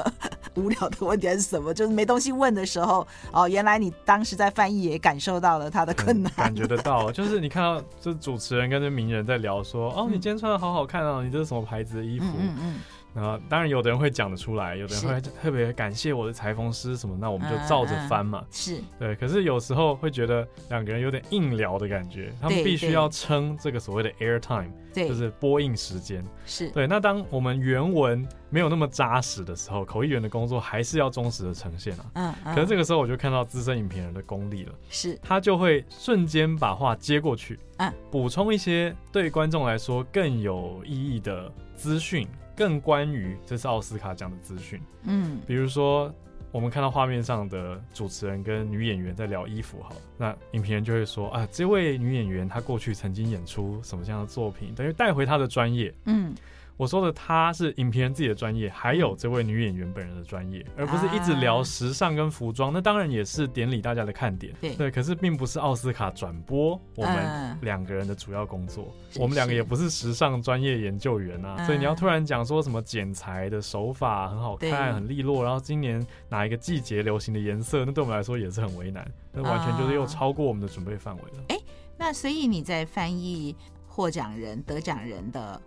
[0.55, 1.73] 无聊的问题还是什么？
[1.75, 7.11] 就是没东西问的时候，哦，原来你当时在翻译也感受到了他的困难， 感觉得到。
[7.13, 12.27] 就是你看到，就是主持人跟这名人在聊说，哦，你今天穿的好好看啊，你这是什么牌子的衣服？
[12.39, 12.75] 嗯嗯。
[13.15, 18.41] 然后当然有的人会讲得出来，有的人会特别感谢我的裁缝师什么，那我们就照着翻嘛。
[18.41, 26.25] 嗯嗯、是对，可是有时候会觉得两个人有点硬聊的感觉，他们必须要撑这个所谓的 air time，对，就是播映时间。
[26.47, 26.87] 是对。
[26.87, 32.11] 那当我们原文没有那么扎实的时候，口译员的工作还是要忠实的呈现啊。
[32.15, 32.35] 嗯。
[32.45, 42.27] 嗯，可是这个时候我就看到资深影评人的功力了，是，他就会瞬间把话接过去，嗯，补充一些对观众来说更有意义的资讯。
[42.61, 46.15] 更关于这次奥斯卡奖的资讯，嗯，比如说
[46.53, 56.35] 我们看到画面上的主持人跟女演员在聊衣服，好，那影评人就会说啊，这位女演员她过去曾经演出什么样的作品，等于带回她的专业，嗯。
[56.81, 62.73] 我说的他是影评人自己的专业，还有这位女演员本人的专业，而不是一直聊时尚跟服装。
[62.73, 68.91] 那当然也是典礼大家的看点，对，对，可是并不是奥斯卡转播我们两个人的主要工作。
[69.17, 81.45] 我们两个也不是时尚专业研究员啊，所以你要突然讲说什么剪裁的手法很好看、很利落，然后今年哪一个季节流行的颜色，那对我们来说也是很为难，那完全就是又超过我们的准备范围了。
[81.49, 81.59] 哎，
[81.99, 83.55] 那所以你在翻译
[83.87, 85.61] 获奖人、得奖人的。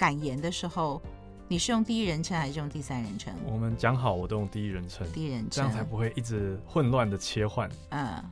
[0.00, 0.98] 感言的时候，
[1.46, 3.34] 你是用第一人称还是用第三人称？
[3.44, 7.68] 我们讲好，我都用第一人称，第一人称，这样才不会一直混乱的切换。
[7.90, 8.24] 嗯，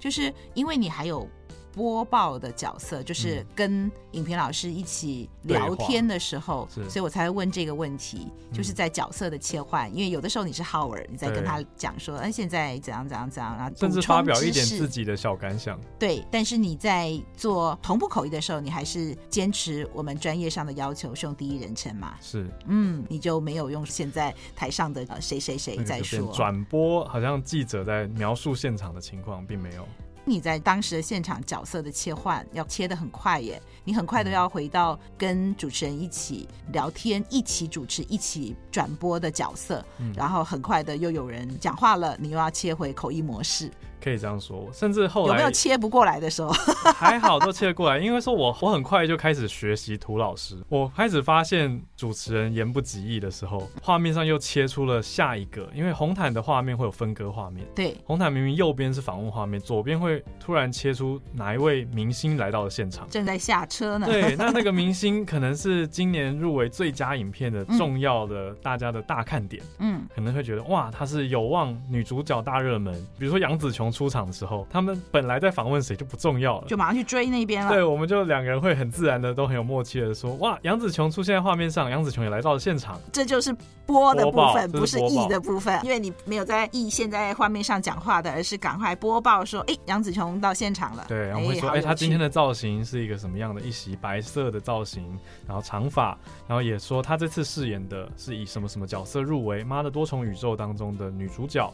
[0.00, 1.28] 就是因为你还有。
[1.72, 9.90] 播报的角色就是跟影评老师一起聊天的时候，所以我才会问这个问题，就是在角色的切换。
[9.94, 15.80] 因为有的时候你是 Howard，你在跟他讲说，哎，现在怎样怎样怎样，然后甚至发表一点自己的小感想。
[15.98, 22.14] 对，但是你在做同步口译的时候，你还是坚持我们专业上的要求，是用第一人称嘛？
[22.20, 29.88] 是，嗯，你就没有用现在台上的谁谁谁在说转播，好像记者在描述现场的情况，并没有。
[30.24, 43.70] 你在当时的现场角色的切换要切得很快耶，你很快都要回到跟主持人一起聊天、一起主持、一起转播的角色，然后很快的又有人讲话了，你又要切回口译模式。
[44.02, 46.50] 可以这样说，甚至后来有没有切不过来的时候？
[46.92, 64.06] 还好都切得过来，因为说我我很快就开始学习涂老师，我开始发现主持人言不及义的时候，画面上又切出了下一个，因为红毯的画面会有分割画面，对，红毯明明右边是访问画面，左边会突然切出哪一位明星来到了现场，正在下车呢。
[64.06, 73.91] 对，那那个 明星可能是今年入围最佳影片的重要的、嗯、大家的大看点，嗯，可能会觉得哇，他是有望女主角大热门，比如说杨紫琼。
[73.92, 77.70] 出场的时候，他们本来在访问谁就不重要了，就马上去追那边了。
[77.70, 83.54] 对，我们就两个人会很自然的，都很有默契的说：“哇，杨紫琼出现在画面上，杨紫琼也来到了现场。”这就是
[83.86, 93.62] 播的部分，不是译的部分，因为你没有在译现在画面上讲话的，而是赶快播报说：“哎，杨紫琼到现场了。”对，然后会说：“哎，她今天的造型是一个什么样的？
[93.62, 95.16] 一袭白色的造型，
[95.46, 96.18] 然后长发，
[96.48, 101.72] 然后也说她这次饰演的是以什么什么角色入围《妈的多重宇宙》当中的女主角。”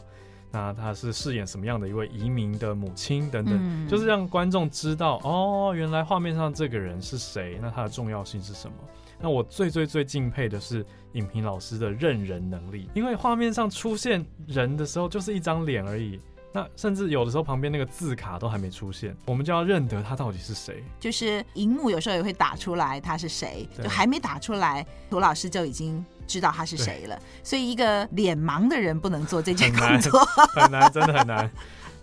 [0.51, 8.73] 那她是饰演什么样的一位移民的母亲等等，嗯、就是让观众知道哦，原来画面上这个人是谁，那他的重要性是什么？
[9.21, 16.19] 那我最最最敬佩的是影评老师的认人能力，因为画面上出现人的时候就是一张脸而已。
[16.51, 20.83] 那甚至有的时候旁边那个字卡都还没出现，我们就要认得他到底是谁。
[20.99, 27.19] 就是荧幕有时候也会打出来他是谁，就还没打出来，涂老师就已经知道他是谁了。
[27.43, 30.19] 所以一个脸盲的人不能做这件工作，
[30.53, 31.49] 很难，真的很难。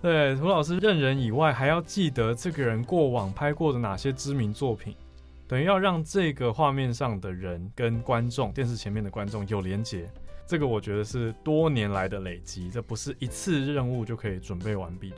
[0.03, 4.95] 对，涂老师认人以外，还要记得这个人过往拍过的哪些知名作品，
[5.49, 10.07] 等于要让这个画面上的人跟观众、电视前面的观众有连结。
[10.47, 15.16] 这个我觉得是多年来的累积，这不是一次任务就可以准备完毕的。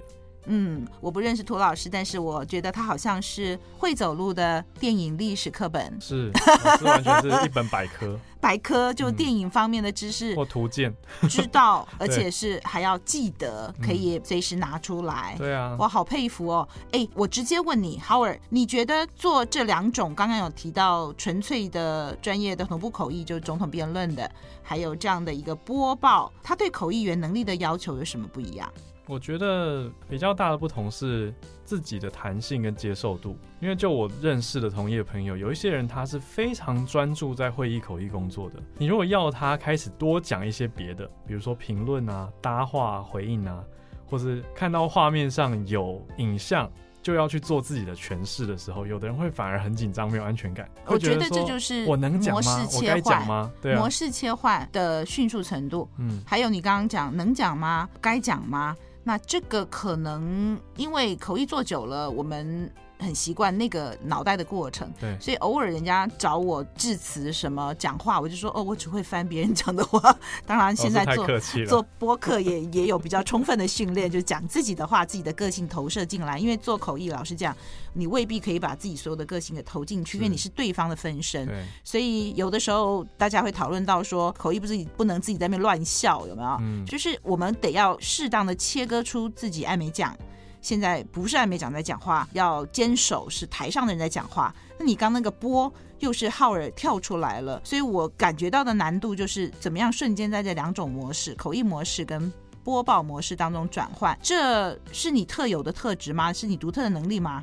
[0.48, 6.32] 嗯，我不认识涂老师，但是我觉得他好像是会走路的电影历史课本，是，
[6.78, 8.18] 是完全是一本百科。
[8.40, 10.94] 百科就电影方面的知识、嗯、或图鉴，
[11.28, 15.34] 知道，而且是还要记得，可以随时拿出来。
[15.36, 16.68] 对啊，我好佩服哦。
[16.92, 24.30] 哎，我直接问你，Howard，你觉得做这两种，刚刚有提到纯粹的专业的同步口译，就是总统辩论的，
[24.62, 28.72] 还有这样的一个播报，他对口译员能力的要求有什么不一样？
[29.08, 31.32] 我觉得比较大的不同是
[31.64, 38.56] 自己的弹性跟接受度，因为就我认识的同业朋友，有一些人他是非常专注在会议口译工作的。
[38.76, 43.64] 你如果要他开始多讲一些别的，比如说评论啊、搭话、回应啊，
[44.04, 46.70] 或是看到画面上有影像
[47.02, 50.68] 就要去做自己的诠释的时候，有的人会反而很紧张，没有安全感。
[50.84, 52.68] 我觉得这就是我能讲吗？
[52.76, 53.50] 我该讲吗？
[53.62, 57.88] 对啊，模式切换的迅速程度，嗯，还有你刚刚讲能讲吗？
[58.02, 58.76] 该讲吗？
[59.08, 64.92] 那这个可能因为口译做久了，我们很习惯那个脑袋的过程。
[65.00, 70.16] 对，所以偶尔人家找我致辞什么讲话，我就说哦，我只会翻别人讲的话。
[70.46, 76.38] 当然现在做、哦、做播客也 也有比较充分的训练，就讲自己的话，自己的个性投射进来。
[76.38, 77.56] 因为做口译，老实讲，
[77.92, 81.46] 你未必可以把自己所有的个性给投进去，因为你是对方的分身。
[81.46, 86.56] 对，所以有的时候大家会讨论到说，口译不是不能自己在那边乱笑，有没有？
[86.60, 90.16] 嗯，就是我们得要适当的切割出自己爱美奖。
[90.60, 94.54] 现在不是艾美奖在讲话，要坚守是台上的人在讲话。
[94.78, 102.32] 那你刚那个播又是浩尔跳出来了，所以我感觉到的难度就是怎么样瞬间在这两种模式——口译模式跟
[102.62, 104.16] 播报模式当中转换。
[104.22, 106.32] 这是你特有的特质吗？
[106.32, 107.42] 是你独特的能力吗？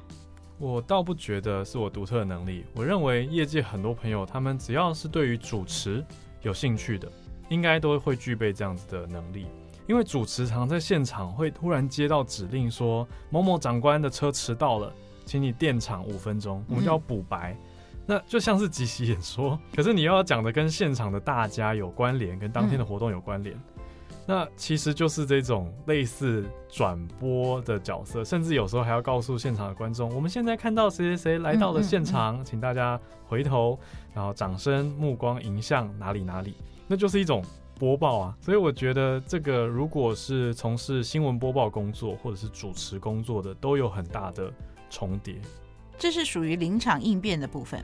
[0.57, 2.63] 我倒不觉得是我独特的能力。
[2.73, 6.05] 我认为业界很多朋友，他们只要是对于主持
[6.41, 7.11] 有兴趣的，
[7.49, 9.47] 应该都会具备这样子的能力。
[9.87, 14.91] 因为主持常在现场会突然接到指令，说某某长官的车迟到了，
[15.25, 23.83] 请你垫场五分钟，我们就要补白，嗯、那就像是即席演说，可是你又要讲的跟现场的大家有关联，跟当天的活动有关联，嗯、
[24.25, 33.77] 那其实就是这种类似转播的角色，甚至有时候还要告诉现场的观众，我们现在看到谁谁谁来到了现场，嗯嗯嗯、请大家回头，
[34.15, 36.55] 然后掌声、目光迎向哪里哪里，
[36.87, 37.43] 那就是一种。
[37.77, 44.51] 播报啊，所以我觉得这个如果是从事新闻播报工作或者是主持工作的，都有很大的
[44.89, 45.35] 重叠。
[45.97, 47.83] 这是属于临场应变的部分，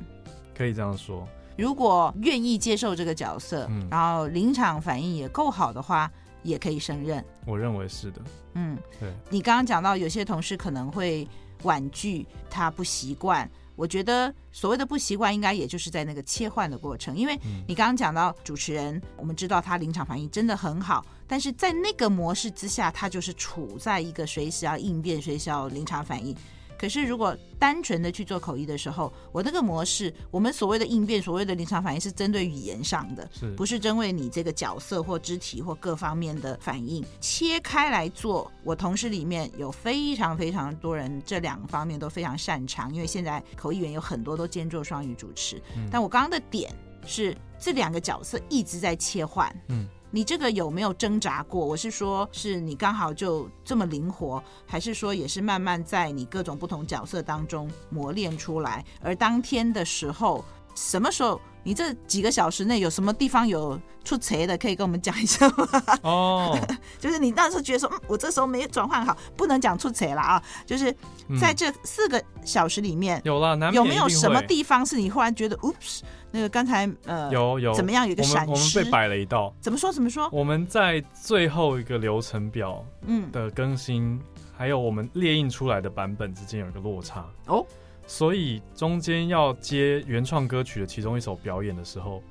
[0.55, 1.27] 可以这样说。
[1.57, 6.11] 如果愿意接受这个角色，嗯，然后临场反应也够好的话，
[6.43, 7.23] 也可以胜任。
[7.45, 8.21] 我认为是的。
[8.55, 9.13] 嗯，对。
[9.29, 11.27] 你刚刚讲到有些同事可能会
[11.63, 13.49] 婉拒，他不习惯。
[13.81, 17.35] 我觉得所谓的不习惯，应该也就是在那个切换的过程，因为
[17.67, 26.35] 你刚刚讲到主持人，我们知道他临场反应真的很好，但是在那个模式之下，他就是处在一个随时要应变、随时要临场反应。
[26.81, 37.05] 可是，如果单纯的去做口译的时候，我那个模式，我们所谓的应变、所谓的临场反应，是针对语言上的，是不是针对你这个角色或肢体或各方面的反应？
[37.19, 42.91] 切开来做，我同事里面有非常非常多人，这两方面都非常擅长。
[42.91, 46.73] 因为现在口译员有很多都兼做双语主持，嗯、但我刚刚的点
[47.05, 49.87] 是这两个角色一直在切换，嗯。
[50.13, 51.65] 你这个有没有挣扎过？
[51.65, 58.83] 我是说，是你刚好就这么灵活，还是说也是慢慢在你各种不同角色当中磨练出来？
[59.01, 60.43] 而当天的时候，
[60.75, 61.39] 什么时候？
[61.63, 65.67] 你这几个小时内有什么地方有出贼的，可以跟我们讲一下吗？
[66.01, 66.59] 哦，
[66.97, 70.41] 就是你当时觉得说，嗯，我这时候没转换好，不能讲出贼了啊。
[70.65, 70.91] 就是
[71.39, 76.01] 在这四个小时里面，嗯、有了，有没有什么地方是你忽然觉得，oops，
[76.31, 78.49] 那个刚才呃，有有怎么样有一个闪失？
[78.49, 79.53] 我们，我们被摆了一道。
[79.61, 79.93] 怎么说？
[79.93, 80.27] 怎么说？
[80.31, 84.21] 我们在最后一个流程表嗯的更新，嗯、
[84.57, 87.63] 还有我们列印出来的版本之间有一个落差哦。
[88.05, 92.21] 所以中间要接原创歌曲的其中一首表演的时候。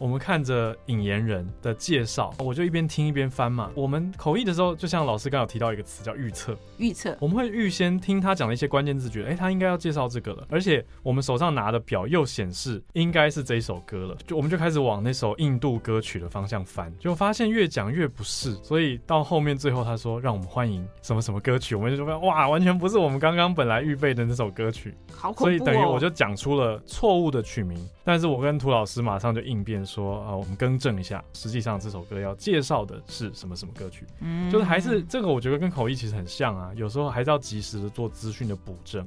[0.00, 3.70] 我们看着引言人的介绍，我就一边听一边翻嘛。
[3.74, 7.14] 我们口译的时候，就像老师刚刚有提到一个词叫预测，预测。
[7.20, 10.46] 我们会预先听他讲的一些关键字，觉得哎，他应该要介绍这个了。
[10.48, 18.54] 而且我们手上拿的表又显示应该是这一首歌了，就我们就开始往那首印度歌曲的方向翻，就发现越讲越不是。
[18.62, 24.94] 所以到后面最后他说让我们欢迎什么什么歌曲，我们就说哇，完全不是我们刚刚本来预备的那首歌曲。
[25.14, 25.44] 好恐怖哦。
[25.44, 29.84] 所以等于我就讲出了错误的曲名，但是我跟涂老师马上就应变。
[29.90, 34.06] 说啊，我们更正一下，实际上这首歌要介绍的是什么什么歌曲？
[34.20, 39.06] 嗯，就是还是这个，我觉得跟口译其实很像啊，有时候还是要及时的做资讯的补正。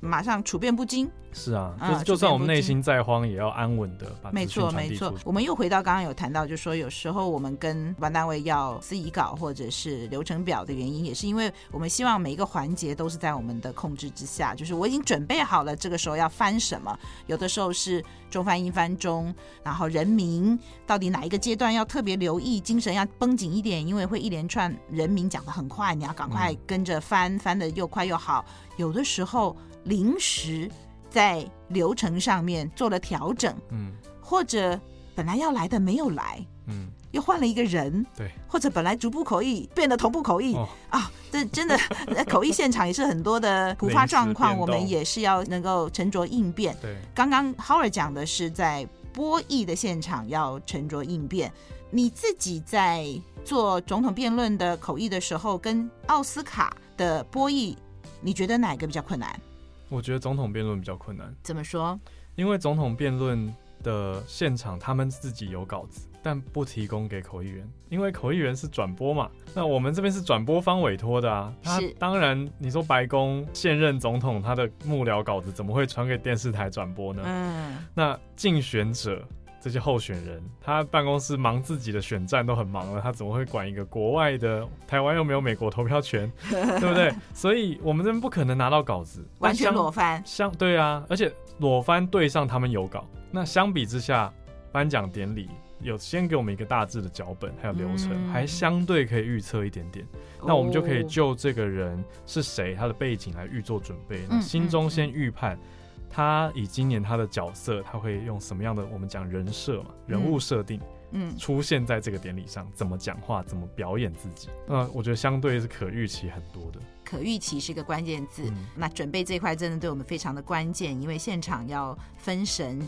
[0.00, 5.12] 马上处变不惊，是啊，就就算我们内心再慌，也要安稳的把没错没错。
[5.24, 14.54] 我们又回到刚刚有谈到，就是说有时候我们跟主办单位要司仪稿或者是流程表的原因，也是因为我们希望每一个环节都是在我们的控制之下。
[14.54, 16.96] 就是我已经准备好了，这个时候要翻什么，
[17.26, 19.34] 有的时候是中翻英翻中，
[19.64, 28.44] 然后人名到底哪一个阶段要特别留意，精神要绷紧一点，因为会一连串人名讲的很快，你要赶快跟着翻，嗯、翻的又快又好。
[28.76, 29.56] 有的时候。
[29.84, 30.70] 临时
[31.10, 34.78] 在流程上面做了调整，嗯，或者
[35.14, 41.78] 本来要来的没有来，嗯，又换了一个人，对，或者本来逐步口译变得同步口译，哦、啊，这真的
[42.28, 46.76] 口译现场也是很多的突发状况，我们也是要能够沉着应变。
[46.80, 51.50] 对，刚刚 Howard 讲的是在播译的现场要沉着应变，
[51.90, 53.06] 你自己在
[53.44, 57.76] 做总统辩论的口译的时候，跟奥斯卡的播译，
[58.20, 59.40] 你觉得哪个比较困难？
[59.88, 61.34] 我觉得总统辩论比较困难。
[61.42, 61.98] 怎么说？
[62.36, 69.30] 因为总统辩论的现场他们自己有稿子，但不提供给口译员，因为口译员是转播嘛。
[69.54, 71.52] 那我们这边是转播方委托的啊。
[71.62, 77.22] 他当然，你说白宫现任总统他的幕僚稿子怎么会传给电视台转播呢？
[77.24, 77.78] 嗯。
[77.94, 79.22] 那竞选者。
[79.60, 84.66] 这些候选人，他办公室忙自己的选战都很忙了，他怎么会管一个国外的？
[84.86, 87.12] 台湾又没有美国投票权，对不对？
[87.34, 90.22] 所以我们这边不可能拿到稿子，完全裸翻。
[90.24, 94.32] 相对啊，而且裸翻对上他们有稿，那相比之下，
[94.70, 95.48] 颁奖典礼
[95.80, 100.06] 有先给我们一个大致的脚本，还有流程，嗯、还相对可以预测一点点。
[100.46, 105.56] 那我们就可以就这个人是谁，他的背景来预做准备，那心中先预判。
[105.56, 105.74] 嗯嗯嗯
[106.10, 110.80] 他以今年他的角色，他会用什么样的我们讲人设嘛，人物设定，
[111.12, 116.80] 嗯，出现在这个典礼上，怎么讲话，怎么表演自己，那我觉得相对是可预期很多的。
[117.04, 122.80] 可预期是一个关键字，嗯、那准备这一块真的对我们非常的关键，因为现场要分神。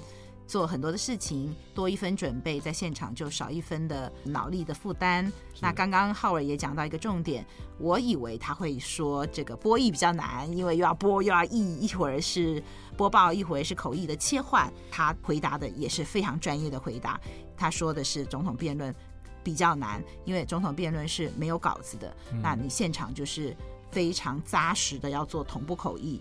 [0.46, 5.32] 做很多的事情，多一分准备，在现场就少一分的脑力的负担。
[5.60, 7.46] 那刚刚浩尔也讲到一个重点，
[7.78, 12.60] 我以为他会说这个播译比较难，因为又要播又要译，一会儿是
[13.00, 14.70] 播报，一回是口译的切换。
[14.90, 17.18] 他回答的也是非常专业的回答。
[17.56, 18.94] 他说的是总统辩论
[19.42, 23.56] 比较难，因为总统辩论是没有稿子的，嗯、那你现场就是
[23.90, 26.20] 非常扎实的要做同步口译，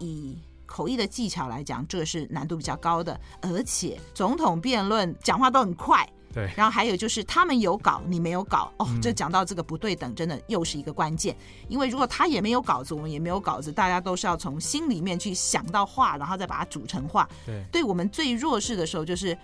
[0.00, 0.36] 以。
[0.66, 6.06] 口译的技巧来讲，这个是难度比较高的，而且总统辩论讲话都很快。
[6.38, 11.36] 对，然后还有就是他们有稿，你没有稿，哦，这讲到这个不对等，真的又是一个关键。
[11.68, 17.28] 因为如果他也没有稿子，我们也没有稿子，大家都是要从心里面去想到话，然后再把它组成话。
[17.44, 19.36] 对，对我们最弱势的时候，就是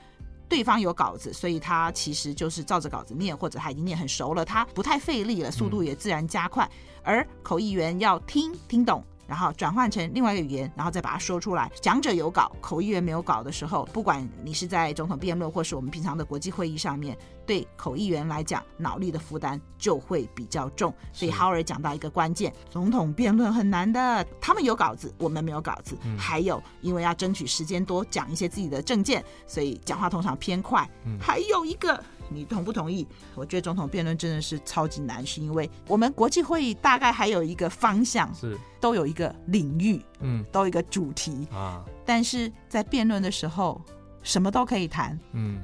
[0.49, 6.71] 对方有稿子，所以他其实就是照着稿子念，或者他已经念很熟了，他不太费力了，速度也自然加快。
[7.03, 9.05] 而口译员要听听懂。
[9.27, 11.71] 然后转换成另外一个语言，然后再把它说出来。
[11.81, 17.17] 讲者有稿，口译员没有稿的时候，不管你是在总统辩论，或是我们平常的国际会议上面，
[17.47, 20.95] 对口译员来讲，脑力的负担就会比较重。
[21.13, 25.97] 所以浩尔讲到一个关键，总统辩论很难的，他们有稿子，我们没有稿子。
[26.05, 30.89] 嗯、还有，因为要争取时间多讲一些自己的政见，所以讲话通常偏快。
[31.05, 32.03] 嗯、还有一个。
[32.29, 33.07] 你同不同意？
[33.35, 41.85] 我觉得总统辩论真的是超级难，是因为我们国际会议大概还有一个方向，是都有一个领域，嗯，都有一个主题啊。
[42.05, 43.81] 但是在辩论的时候，
[44.23, 45.63] 什么都可以谈，嗯，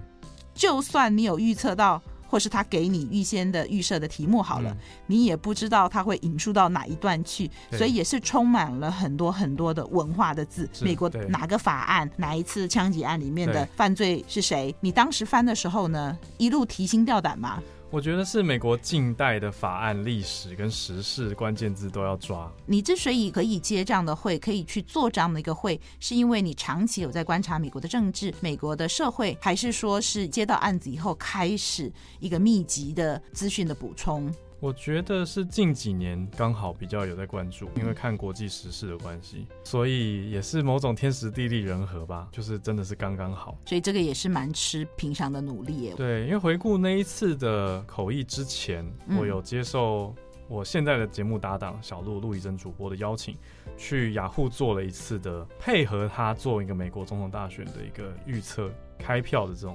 [0.54, 2.00] 就算你有预测到。
[2.30, 4.76] 或是他给你预先的预设的题目好了，嗯、
[5.08, 10.70] 你也不知道他会引述到哪一段去，所以也是充满了很多很多的文化的字。
[10.80, 14.72] 美国哪个法案，哪一次枪击案里面的犯罪是谁？
[14.80, 17.60] 你当时翻的时候呢，一路提心吊胆吗？
[17.92, 22.48] 我觉得是美国近代的法案历史跟时事关键字都要抓。
[22.64, 34.32] 你之所以可以接这样的会，可以去做这样的一个会，是因为你长期有在观察美国的政治、美国的社会，还是说是接到案子以后开始一个密集的资讯的补充？
[34.60, 43.56] 我觉得是近几年刚好比较有在关注，因为看国际时事的关系，所以也是某种天时地利人和吧，就是真的是刚刚好。
[43.64, 45.94] 所以这个也是蛮吃平常的努力耶。
[45.96, 48.84] 对，因为回顾那一次的口译之前，
[49.18, 50.14] 我有接受
[50.46, 53.34] 我现在的节目搭档小鹿陆以真主播的邀请，
[53.78, 59.74] 去雅虎做了一次的配合他做一个美国总统大选的一个预测开票的这种。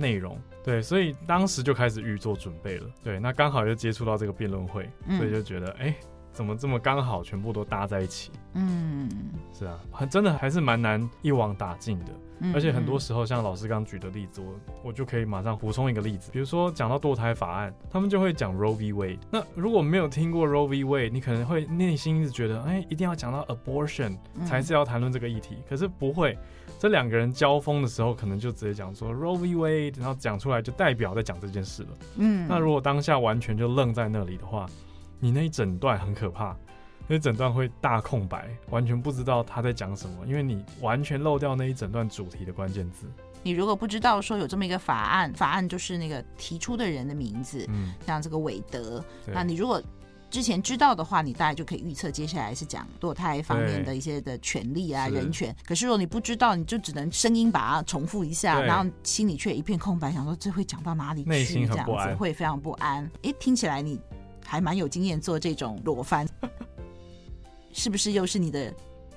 [0.00, 2.86] 内容对，所以当时就开始预做准备了。
[3.02, 8.30] 对，那刚好又接触到这个辩论会，所以就觉得，哎、嗯，怎么这么刚好，全部都搭在一起？
[8.52, 9.08] 嗯，
[9.52, 12.12] 是啊，很真的还是蛮难一网打尽的。
[12.40, 14.54] 嗯、而且很多时候，像老师刚举的例子，我
[14.84, 18.92] 我就可以马上补充一个例子，比如说讲到堕胎法案，他们就会讲 Roe v.
[18.92, 19.18] Wade。
[19.30, 20.84] 那如果没有听过 Roe v.
[20.84, 26.38] Wade，你可能会内心一直觉得，哎，一定要讲到 abortion 才是要谈论这个议题，嗯、可是不会。
[26.78, 29.54] 这两个人交锋的时候，可能就直接讲说 Roe v.
[29.56, 31.88] Wade，然后讲出来就代表在讲这件事了。
[32.18, 34.66] 嗯，那如果当下完全就愣在那里的话，
[35.18, 36.56] 你那一整段很可怕，
[37.08, 43.06] 那一整段会大空白，完全不知道他在讲什么，因为你完全漏掉那一整段主题的关键字。
[43.42, 49.82] 你如果不知道说有这么一个法案，法案就是那个提出的人的名字，嗯，像这个韦德，那你如果。
[50.30, 55.54] 之前知道的话，你大概就可以预测接下来是讲堕胎方面的一些的权利啊、人权。
[55.66, 61.66] 可是如果你不知道，你就只能声音把它重复一下，然后心里却一片空白，想说这会讲到哪里去？
[61.66, 63.10] 这样子会非常不安。
[63.22, 63.98] 诶，听起来你
[64.44, 66.28] 还蛮有经验做这种裸翻，
[67.72, 68.74] 是不是又是你的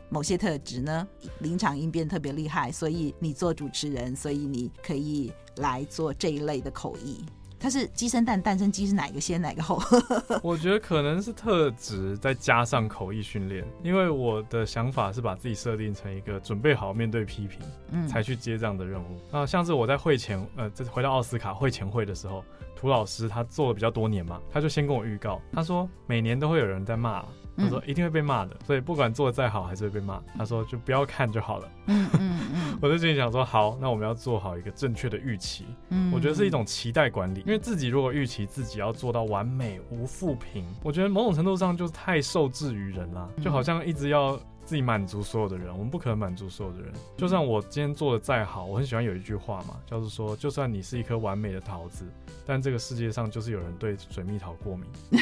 [0.10, 1.06] 某些特质呢？
[1.40, 7.26] 临场应变特别厉害，所以你做主持人，所以你可以来做这一类的口译。
[7.62, 9.80] 它是鸡生蛋，蛋生鸡，是哪一个先，哪一个后？
[10.42, 13.64] 我觉得可能是特质，再加上口译训练。
[13.84, 17.60] 因为我的想法是把自己设定成一个准备好面对批评，
[17.92, 19.20] 嗯，才去接这样的任务。
[19.32, 22.44] 那像是我在会前，呃，这回到奥斯卡会前会的时候，
[22.76, 27.24] 涂老师他做了比较多年嘛，他就先跟我预告，他说每年都会有人在骂。
[27.58, 30.22] 他说一定会被骂的，所以不管做的再好还是会被骂。
[30.38, 31.70] 他说就不要看就好了。
[31.88, 35.66] 嗯嗯嗯， 我就心里想说好，那我们要做好一个正确的预期。
[35.90, 44.40] 嗯，我觉得是一种期待管理，因为自己如果预期自己要做到完美无负评，我觉得某种程度上就是太受制于人了，就好像一直要。
[44.72, 46.94] 自己满足所有的人，我们不可能满足所有的人。
[47.18, 52.06] 就算我今天做的再好，我很喜欢有一句话嘛，叫做说，就算你是一颗完美的桃子，
[52.46, 54.86] 但这个世界上就是有人对水蜜桃过敏，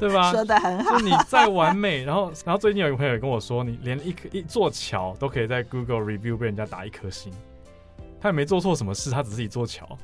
[0.00, 0.32] 对吧？
[0.32, 0.98] 说的很好。
[0.98, 7.32] 就你再完美，然后，然后最近有一个朋友也跟我说，你连一颗一座桥都可以在 Google Review 被人家打一颗星，
[8.20, 9.96] 他也没做错什么事，他只是一座桥。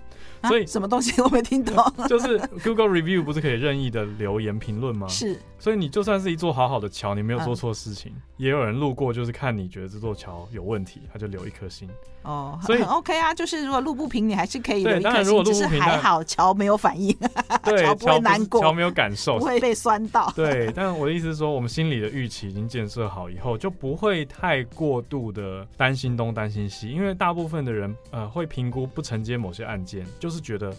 [0.44, 1.76] 所以、啊、什么东西我没听懂？
[2.08, 5.06] 就是 Google Review 不是可以任意的留言评论吗？
[5.08, 5.38] 是。
[5.60, 11.88] 所以你就算是一座好好的桥，你没有做错事情，嗯、也有人路过，就是看你觉得这座桥有问题，他就留一颗心。
[12.22, 15.44] 哦，所以很 OK 啊，就是如果路不平，你还是可以留一颗星。
[15.44, 17.16] 只是还好桥没有反应，
[17.64, 20.32] 对， 桥不会难过，桥没有感受，不会被酸到。
[20.36, 30.74] 对，但我的意思是说，我们心里的预期已经建设好以后，就不会太过度的担心东担心西，因为大部分的人呃会评估不承接某些案件，就是觉得。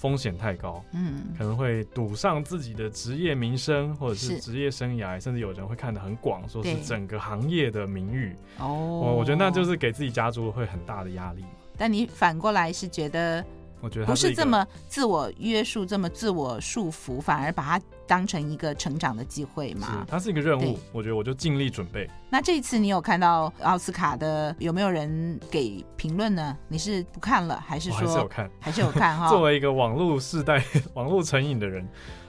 [0.00, 8.32] 风险太高，嗯，可能会赌上自己的职业名声，或者是职业生涯，甚至有人会看得很广，说是整个行业的名誉。
[8.60, 11.44] 哦，我我觉得那就是给自己家族会很大的压力。
[11.76, 13.44] 但你反过来是觉得？
[13.80, 20.04] 我觉得不是这么自我约束，这么自我束缚，反而把它当成一个成长的机会嘛。
[20.08, 22.10] 它是一个任务，我觉得我就尽力准备。
[22.30, 26.56] 那这一次你有看到奥斯卡的有没有人给评论呢？
[26.66, 28.50] 你是不看了，还是说还是有看？
[28.58, 29.28] 还是有看哈。
[29.30, 31.86] 作为一个网络世代、 网络成瘾的人，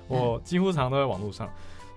[0.08, 1.50] 我几乎常常都在网络上。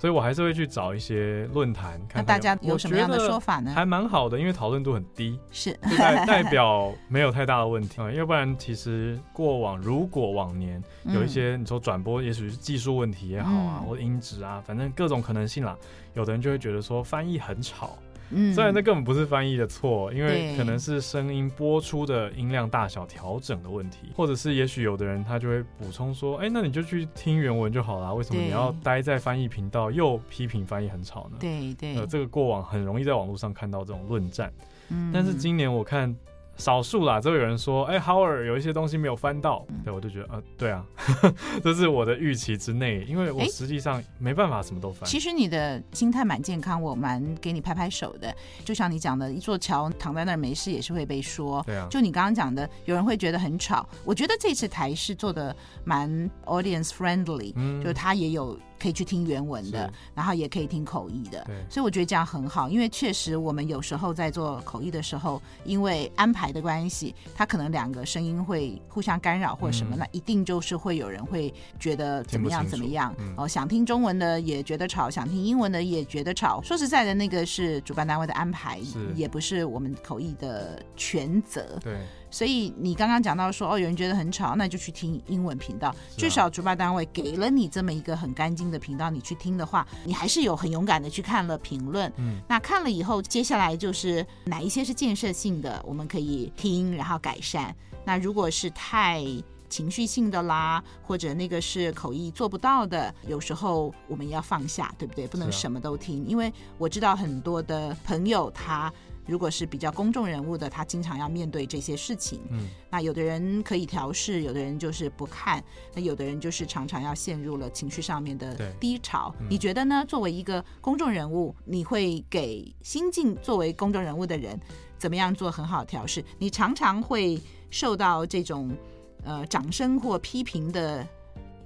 [0.03, 3.72] 所以我还是会去找一些论坛看，看大家有什么样的说法呢？
[3.72, 8.11] 还蛮好的，因为讨论度很低，是代 代表没有太大的问题啊。
[8.11, 15.78] 要不然，其实过往如果往年有一些你说转播，也许是技术问题也好啊，嗯、或音质啊，反正各种可能性啦，
[16.14, 17.96] 有的人就会觉得说翻译很吵。
[18.35, 31.37] 嗯，虽然那根本不是翻译的错，因为可能是声音播出的音量大小调整的问题，或者是也许有的人他就会补充说，哎、欸，那你就去听原文就好啦，为什么你要待在翻译频道又批评翻译很吵呢？
[31.39, 34.53] 对对，呃，这个过往很容易在网络上看到这种论战，
[34.89, 36.14] 嗯，但是今年我看。
[36.57, 40.84] 少数啦，就会有人说，哎、欸，Howard 有一些东西没有翻到，嗯、对我就觉得，呃，对啊，
[41.64, 45.09] 这是我的预期之内，因为我实际上没办法什么都翻。
[45.09, 48.34] 其实你的心态蛮健康，我蛮给你拍拍手的。
[48.64, 51.62] 就像你讲的，一座桥躺在那儿没事也是会被说。
[51.66, 51.86] 对啊。
[51.90, 58.59] 就你刚刚讲的，有人会觉得很吵，我觉得这次台视做的蛮 audience friendly，嗯，就他也有。
[58.83, 76.61] 可以去听原文的，然后也可以听口译的，所以我觉得这样很好，因为确实我们有时候在做口译的时候，因为安排的关系，它可能两个声音会互相干扰或什么，嗯、那一定就是会有人会觉得怎么样怎么样、嗯、哦，想听中文的也觉得吵，想听英文的也觉得吵。
[76.62, 78.80] 说实在的，那个是主办单位的安排，
[79.14, 81.78] 也不是我们口译的全责。
[81.80, 82.01] 对。
[82.33, 85.95] 所以你刚刚讲到说哦，有人觉得很吵，那就去听英文频道。
[86.16, 92.11] 至少主办单位给了你这么一个很干净的频道，你去听的话，你还是有很勇敢的去看了评论。
[92.16, 97.72] 嗯，那看了以后，接下来就是哪一些是建设性的，我们可以听，然后改善。
[98.05, 99.22] 那如果是太
[99.68, 105.26] 情绪性的啦，或者那个是口译做不到的，有时候我们要放下，对不对？
[105.26, 108.91] 不能什么都听，因为我知道很多的朋友他。
[109.26, 112.40] 如果是比较公众人物的，他经常要面对这些事情。
[112.50, 115.62] 嗯，那有的人可以调试，有的人就是不看，
[115.94, 119.34] 那有的人就是常常要陷入了情绪上面的低潮。
[119.48, 120.04] 你觉得呢？
[120.08, 124.58] 作为一个公众人物，你会给新晋作为公众人物的人
[124.98, 126.24] 怎么样做很好的调试？
[126.38, 128.76] 你常常会受到这种
[129.24, 131.06] 呃掌声或批评的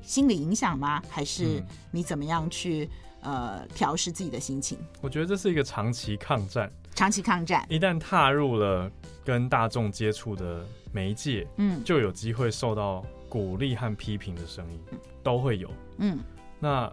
[0.03, 1.03] 心理影响吗？
[1.09, 2.89] 还是你怎么样去
[3.23, 4.79] 呃调试自己的心情？
[5.01, 6.71] 我觉得这是一个长期抗战。
[6.97, 8.91] 长期抗战，一旦踏入了
[9.23, 14.81] 跟大众接触的媒介，嗯，就有机会受到鼓励和批评的声音，
[15.23, 16.19] 都会有，嗯。
[16.59, 16.91] 那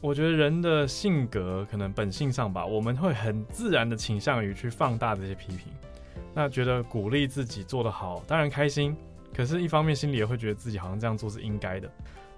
[0.00, 5.72] 我觉得人的性格可能本性上吧，我们会很自然的倾向于去放大这些批评，
[6.32, 8.96] 那觉得鼓励自己做得好，当然开心，
[9.34, 11.90] 可是，一方面心里也会觉得自己好像这样做是应该的。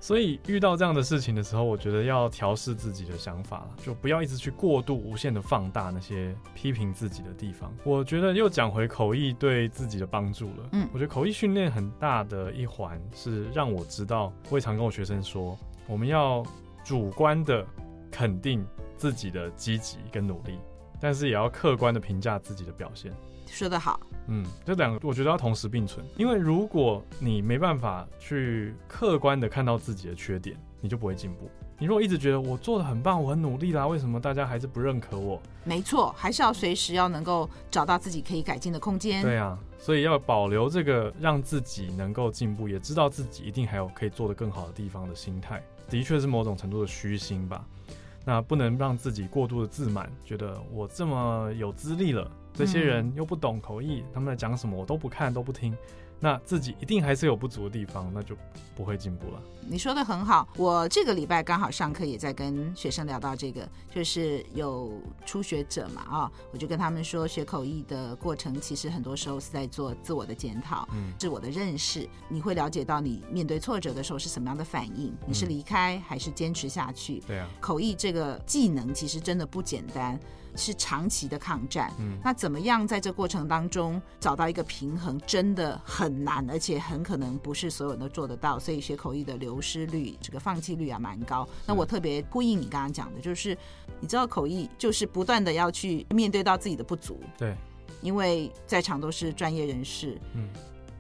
[0.04, 7.72] 所以遇到这样的事情的时候，我觉得要调试自己的想法了，就不要一直去过度、无限的放大那些批评自己的地方。
[7.84, 10.68] 我觉得又讲回口译对自己的帮助了。
[10.72, 16.44] 嗯，我觉得口译训练很大的一环是让我知道，我也常跟我学生说，我们要
[16.84, 17.66] 主观的
[18.10, 18.62] 肯定
[18.98, 20.58] 自己的积极跟努力，
[21.00, 23.10] 但是也要客观的评价自己的表现。
[23.46, 23.98] 说得好。
[24.26, 31.50] 嗯，这两个我觉得要同时并存，因为如果你没办法去客观的看到自己的缺点，你就不会进步。
[31.76, 35.42] 你如果一直觉得我做的很棒，我很努力啦，为什么大家还是不认可我？
[35.64, 39.20] 没错，还是要随时要能够找到自己可以改进的空间。
[39.22, 45.60] 对啊，所以要保留这个让自己能够进步，也知道自己一定还有可以做得更好的地方的心态，
[45.90, 47.66] 的确是某种程度的虚心吧。
[48.24, 52.30] 那不能让自己过度的自满，觉得我这么有资历了。
[52.54, 55.76] 这些人又不懂口译，他们在讲什么我都不看都不听，
[56.20, 58.36] 那自己一定还是有不足的地方，那就
[58.76, 59.42] 不会进步了。
[59.68, 64.92] 你说的很好，我这个礼拜刚好上课也在跟学生聊到这个，就是有
[65.26, 77.20] 初学者嘛啊，我就跟他们说，学口译的过程其实很多时候是在做自我的检讨，嗯，自我的认识，你会了解到你面对挫折的时候是什么样的反应，你是离开还是坚持下去？
[77.26, 80.20] 对啊，口译这个技能其实真的不简单。
[80.56, 88.58] 是长期的抗战，嗯，那怎么样在这过程当中找到一个平衡，真的很难，而且很可能不是所有人都做得到。
[88.58, 91.48] 所以学口译的流失率，这个放弃率啊蛮高。
[91.66, 93.56] 那我特别呼应你刚刚讲的，就是
[94.00, 97.56] 你知道口译就是不断的要去面对到自己的不足，对，
[98.00, 100.48] 因为在场都是专业人士，嗯，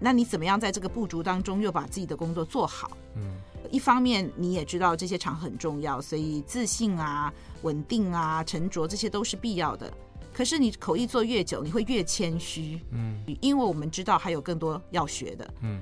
[0.00, 2.90] 那你怎么样在这个不足当中又把自己的工作做好？
[3.16, 3.36] 嗯。
[3.70, 9.92] 一方面你也知道这些场很重要，所以自信啊、稳定啊、沉着这些都是必要的。
[10.32, 15.80] 可是你口译做越久，你会越谦虚，嗯，因为我们知道还有更多要学的，嗯。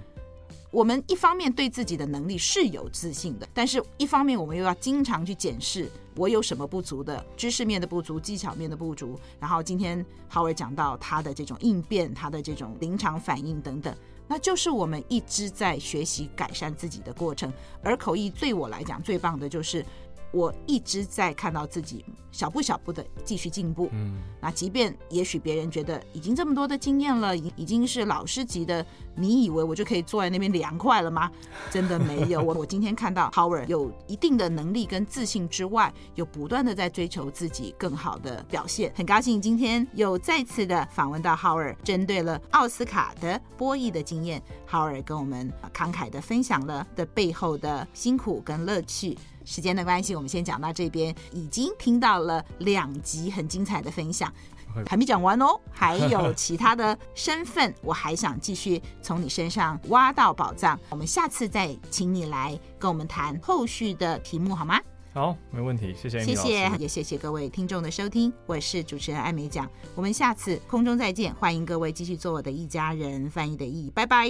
[0.70, 9.20] 我们一方面对自己的能力是有自信的，但是一方面我们又要经常去检视我有什么不足的，知识面的不足、技巧面的不足。
[9.38, 10.02] 然后今天
[10.32, 13.94] Howard 讲到他的这种应变、他的这种临场反应等等。
[14.32, 17.52] 那就是我们一直在学习改善自己的过程，
[17.82, 19.84] 而口译对我来讲最棒的就是。
[20.32, 31.30] 我一直在看到自己小步小步的继续进步，嗯，那即便也许别人觉得已经这么多的经验了，已已经是老师级的，你以为我就可以坐在那边凉快了吗？
[31.70, 38.90] 真的没有，我我今天看到 Howard 有一定的能力跟自信之外，有不断的在追求自己更好的表现。
[38.96, 49.18] 很高兴今天又再次的访问到 Howard，针对了奥斯卡的播艺的经验，Howard 跟我们慷慨的分享了的背后的辛苦跟乐趣。
[49.45, 51.14] 时间的关系，我们先讲到这边。
[51.32, 54.32] 已经听到了两集很精彩的分享，
[54.86, 60.78] 还没讲完哦，还有其他的身份，我还想继续从你身上挖到宝藏。
[60.90, 64.80] 我们下次再请你来跟我们谈后续的题目，好吗？
[65.14, 68.32] 好，没问题，谢谢，谢谢，也谢谢各位听众的收听。
[68.47, 74.26] 我是主持人艾美奖，我们下次空中再见，欢迎各位继续做我的一家人，翻译的译，拜拜。